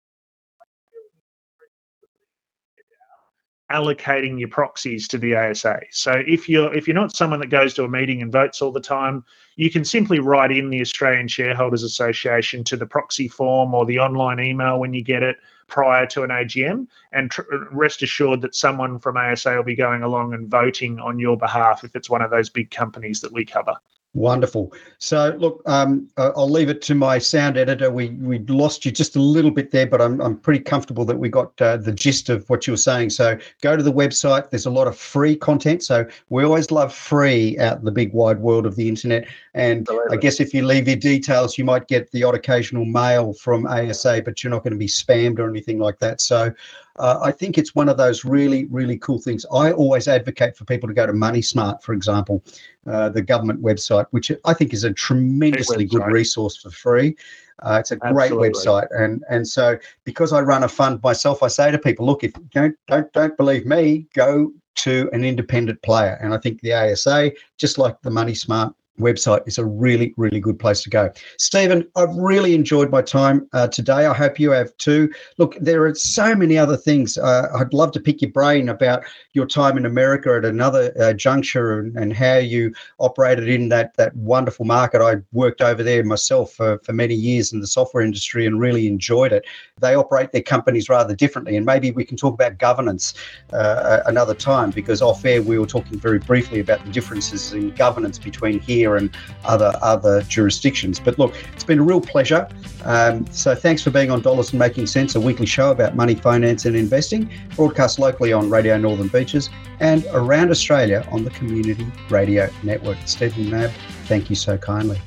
allocating 3.71 4.37
your 4.37 4.49
proxies 4.49 5.07
to 5.07 5.17
the 5.17 5.35
ASA. 5.35 5.79
So 5.91 6.21
if 6.27 6.49
you're 6.49 6.73
if 6.73 6.87
you're 6.87 6.95
not 6.95 7.15
someone 7.15 7.39
that 7.39 7.47
goes 7.47 7.73
to 7.75 7.83
a 7.83 7.87
meeting 7.87 8.21
and 8.21 8.31
votes 8.31 8.61
all 8.61 8.71
the 8.71 8.81
time, 8.81 9.23
you 9.55 9.71
can 9.71 9.85
simply 9.85 10.19
write 10.19 10.51
in 10.51 10.69
the 10.69 10.81
Australian 10.81 11.27
Shareholders 11.27 11.83
Association 11.83 12.63
to 12.65 12.75
the 12.75 12.85
proxy 12.85 13.27
form 13.27 13.73
or 13.73 13.85
the 13.85 13.99
online 13.99 14.39
email 14.39 14.79
when 14.79 14.93
you 14.93 15.03
get 15.03 15.23
it 15.23 15.37
prior 15.67 16.05
to 16.05 16.23
an 16.23 16.29
AGM, 16.29 16.85
and 17.13 17.31
tr- 17.31 17.43
rest 17.71 18.03
assured 18.03 18.41
that 18.41 18.53
someone 18.53 18.99
from 18.99 19.15
ASA 19.15 19.55
will 19.55 19.63
be 19.63 19.75
going 19.75 20.03
along 20.03 20.33
and 20.33 20.49
voting 20.49 20.99
on 20.99 21.17
your 21.17 21.37
behalf 21.37 21.85
if 21.85 21.95
it's 21.95 22.09
one 22.09 22.21
of 22.21 22.29
those 22.29 22.49
big 22.49 22.69
companies 22.71 23.21
that 23.21 23.31
we 23.31 23.45
cover. 23.45 23.75
Wonderful. 24.13 24.73
So, 24.97 25.37
look, 25.39 25.61
um, 25.65 26.09
I'll 26.17 26.49
leave 26.49 26.67
it 26.67 26.81
to 26.81 26.95
my 26.95 27.17
sound 27.17 27.55
editor. 27.55 27.89
We 27.89 28.09
we 28.09 28.39
lost 28.39 28.83
you 28.83 28.91
just 28.91 29.15
a 29.15 29.21
little 29.21 29.51
bit 29.51 29.71
there, 29.71 29.87
but 29.87 30.01
I'm 30.01 30.19
I'm 30.19 30.35
pretty 30.37 30.59
comfortable 30.59 31.05
that 31.05 31.17
we 31.17 31.29
got 31.29 31.59
uh, 31.61 31.77
the 31.77 31.93
gist 31.93 32.27
of 32.27 32.49
what 32.49 32.67
you 32.67 32.73
were 32.73 32.77
saying. 32.77 33.11
So, 33.11 33.37
go 33.61 33.77
to 33.77 33.81
the 33.81 33.93
website. 33.93 34.49
There's 34.49 34.65
a 34.65 34.69
lot 34.69 34.89
of 34.89 34.97
free 34.97 35.37
content. 35.37 35.81
So, 35.81 36.05
we 36.27 36.43
always 36.43 36.71
love 36.71 36.93
free 36.93 37.57
out 37.57 37.79
in 37.79 37.85
the 37.85 37.91
big 37.91 38.11
wide 38.11 38.39
world 38.39 38.65
of 38.65 38.75
the 38.75 38.89
internet. 38.89 39.25
And 39.53 39.81
Absolutely. 39.81 40.17
I 40.17 40.19
guess 40.19 40.41
if 40.41 40.53
you 40.53 40.65
leave 40.65 40.89
your 40.89 40.97
details, 40.97 41.57
you 41.57 41.63
might 41.63 41.87
get 41.87 42.11
the 42.11 42.25
odd 42.25 42.35
occasional 42.35 42.83
mail 42.83 43.31
from 43.31 43.65
ASA, 43.65 44.23
but 44.25 44.43
you're 44.43 44.51
not 44.51 44.63
going 44.63 44.73
to 44.73 44.77
be 44.77 44.87
spammed 44.87 45.39
or 45.39 45.49
anything 45.49 45.79
like 45.79 45.99
that. 45.99 46.19
So, 46.19 46.53
uh, 47.01 47.19
I 47.19 47.31
think 47.31 47.57
it's 47.57 47.73
one 47.73 47.89
of 47.89 47.97
those 47.97 48.23
really, 48.23 48.65
really 48.65 48.95
cool 48.95 49.19
things. 49.19 49.43
I 49.51 49.71
always 49.71 50.07
advocate 50.07 50.55
for 50.55 50.65
people 50.65 50.87
to 50.87 50.93
go 50.93 51.07
to 51.07 51.13
Money 51.13 51.41
Smart, 51.41 51.81
for 51.81 51.93
example, 51.93 52.43
uh, 52.85 53.09
the 53.09 53.23
government 53.23 53.59
website, 53.59 54.05
which 54.11 54.31
I 54.45 54.53
think 54.53 54.71
is 54.71 54.83
a 54.83 54.93
tremendously 54.93 55.85
good 55.85 56.05
resource 56.05 56.57
for 56.57 56.69
free. 56.69 57.17
Uh, 57.63 57.77
it's 57.79 57.89
a 57.89 57.95
great 57.95 58.31
Absolutely. 58.31 58.49
website, 58.51 58.87
and 58.91 59.23
and 59.31 59.47
so 59.47 59.79
because 60.03 60.31
I 60.31 60.41
run 60.41 60.63
a 60.63 60.67
fund 60.67 61.01
myself, 61.01 61.41
I 61.41 61.47
say 61.47 61.71
to 61.71 61.79
people, 61.79 62.05
look, 62.05 62.23
if 62.23 62.37
you 62.37 62.47
don't 62.51 62.75
don't 62.87 63.11
don't 63.13 63.35
believe 63.35 63.65
me, 63.65 64.05
go 64.13 64.51
to 64.75 65.09
an 65.11 65.23
independent 65.23 65.81
player, 65.81 66.19
and 66.21 66.35
I 66.35 66.37
think 66.37 66.61
the 66.61 66.73
ASA, 66.73 67.31
just 67.57 67.79
like 67.79 67.99
the 68.03 68.11
Money 68.11 68.35
Smart 68.35 68.75
website 68.99 69.41
is 69.47 69.57
a 69.57 69.65
really, 69.65 70.13
really 70.17 70.39
good 70.39 70.59
place 70.59 70.83
to 70.83 70.89
go. 70.89 71.11
Stephen, 71.37 71.87
I've 71.95 72.15
really 72.15 72.53
enjoyed 72.53 72.91
my 72.91 73.01
time 73.01 73.47
uh, 73.53 73.67
today. 73.67 74.05
I 74.05 74.13
hope 74.13 74.39
you 74.39 74.51
have 74.51 74.75
too. 74.77 75.11
Look, 75.37 75.57
there 75.59 75.85
are 75.85 75.95
so 75.95 76.35
many 76.35 76.57
other 76.57 76.77
things. 76.77 77.17
Uh, 77.17 77.47
I'd 77.55 77.73
love 77.73 77.91
to 77.93 77.99
pick 77.99 78.21
your 78.21 78.31
brain 78.31 78.69
about 78.69 79.03
your 79.33 79.45
time 79.45 79.77
in 79.77 79.85
America 79.85 80.35
at 80.35 80.45
another 80.45 80.93
uh, 80.99 81.13
juncture 81.13 81.79
and, 81.79 81.97
and, 81.97 82.11
how 82.11 82.35
you 82.35 82.73
operated 82.99 83.47
in 83.47 83.69
that 83.69 83.95
that 83.95 84.13
wonderful 84.17 84.65
market. 84.65 85.01
I 85.01 85.15
worked 85.31 85.61
over 85.61 85.81
there 85.81 86.03
myself 86.03 86.53
for, 86.53 86.77
for 86.79 86.91
many 86.91 87.15
years 87.15 87.53
in 87.53 87.61
the 87.61 87.67
software 87.67 88.03
industry 88.03 88.45
and 88.45 88.59
really 88.59 88.85
enjoyed 88.85 89.31
it. 89.31 89.45
They 89.79 89.95
operate 89.95 90.33
their 90.33 90.41
companies 90.41 90.89
rather 90.89 91.15
differently, 91.15 91.55
and 91.55 91.65
maybe 91.65 91.91
we 91.91 92.03
can 92.03 92.17
talk 92.17 92.33
about 92.33 92.57
governance 92.57 93.13
uh, 93.53 94.01
another 94.05 94.35
time 94.35 94.71
because 94.71 95.01
off 95.01 95.23
air 95.23 95.41
we 95.41 95.57
were 95.57 95.65
talking 95.65 95.97
very 95.97 96.19
briefly 96.19 96.59
about 96.59 96.83
the 96.85 96.91
differences 96.91 97.53
in 97.53 97.69
governance 97.71 98.19
between 98.19 98.59
here 98.59 98.80
and 98.85 99.15
other 99.45 99.73
other 99.81 100.21
jurisdictions. 100.23 100.99
But 100.99 101.17
look, 101.19 101.35
it's 101.53 101.63
been 101.63 101.79
a 101.79 101.83
real 101.83 102.01
pleasure. 102.01 102.47
Um, 102.83 103.25
so 103.31 103.55
thanks 103.55 103.81
for 103.81 103.91
being 103.91 104.09
on 104.11 104.21
Dollars 104.21 104.51
and 104.51 104.59
Making 104.59 104.87
Sense, 104.87 105.15
a 105.15 105.21
weekly 105.21 105.45
show 105.45 105.71
about 105.71 105.95
money, 105.95 106.15
finance, 106.15 106.65
and 106.65 106.75
investing, 106.75 107.31
broadcast 107.55 107.99
locally 107.99 108.33
on 108.33 108.49
Radio 108.49 108.77
Northern 108.77 109.07
Beaches 109.07 109.49
and 109.79 110.05
around 110.13 110.51
Australia 110.51 111.07
on 111.11 111.23
the 111.23 111.29
Community 111.31 111.85
Radio 112.09 112.49
Network. 112.63 112.97
Stephen 113.05 113.45
Mabb, 113.45 113.71
thank 114.05 114.29
you 114.29 114.35
so 114.35 114.57
kindly. 114.57 114.99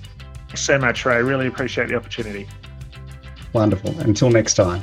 Thanks 0.49 0.63
so 0.63 0.79
much, 0.79 1.05
Ray. 1.05 1.23
Really 1.23 1.47
appreciate 1.47 1.89
the 1.89 1.97
opportunity. 1.97 2.47
Wonderful. 3.53 3.99
Until 4.01 4.31
next 4.31 4.55
time. 4.55 4.83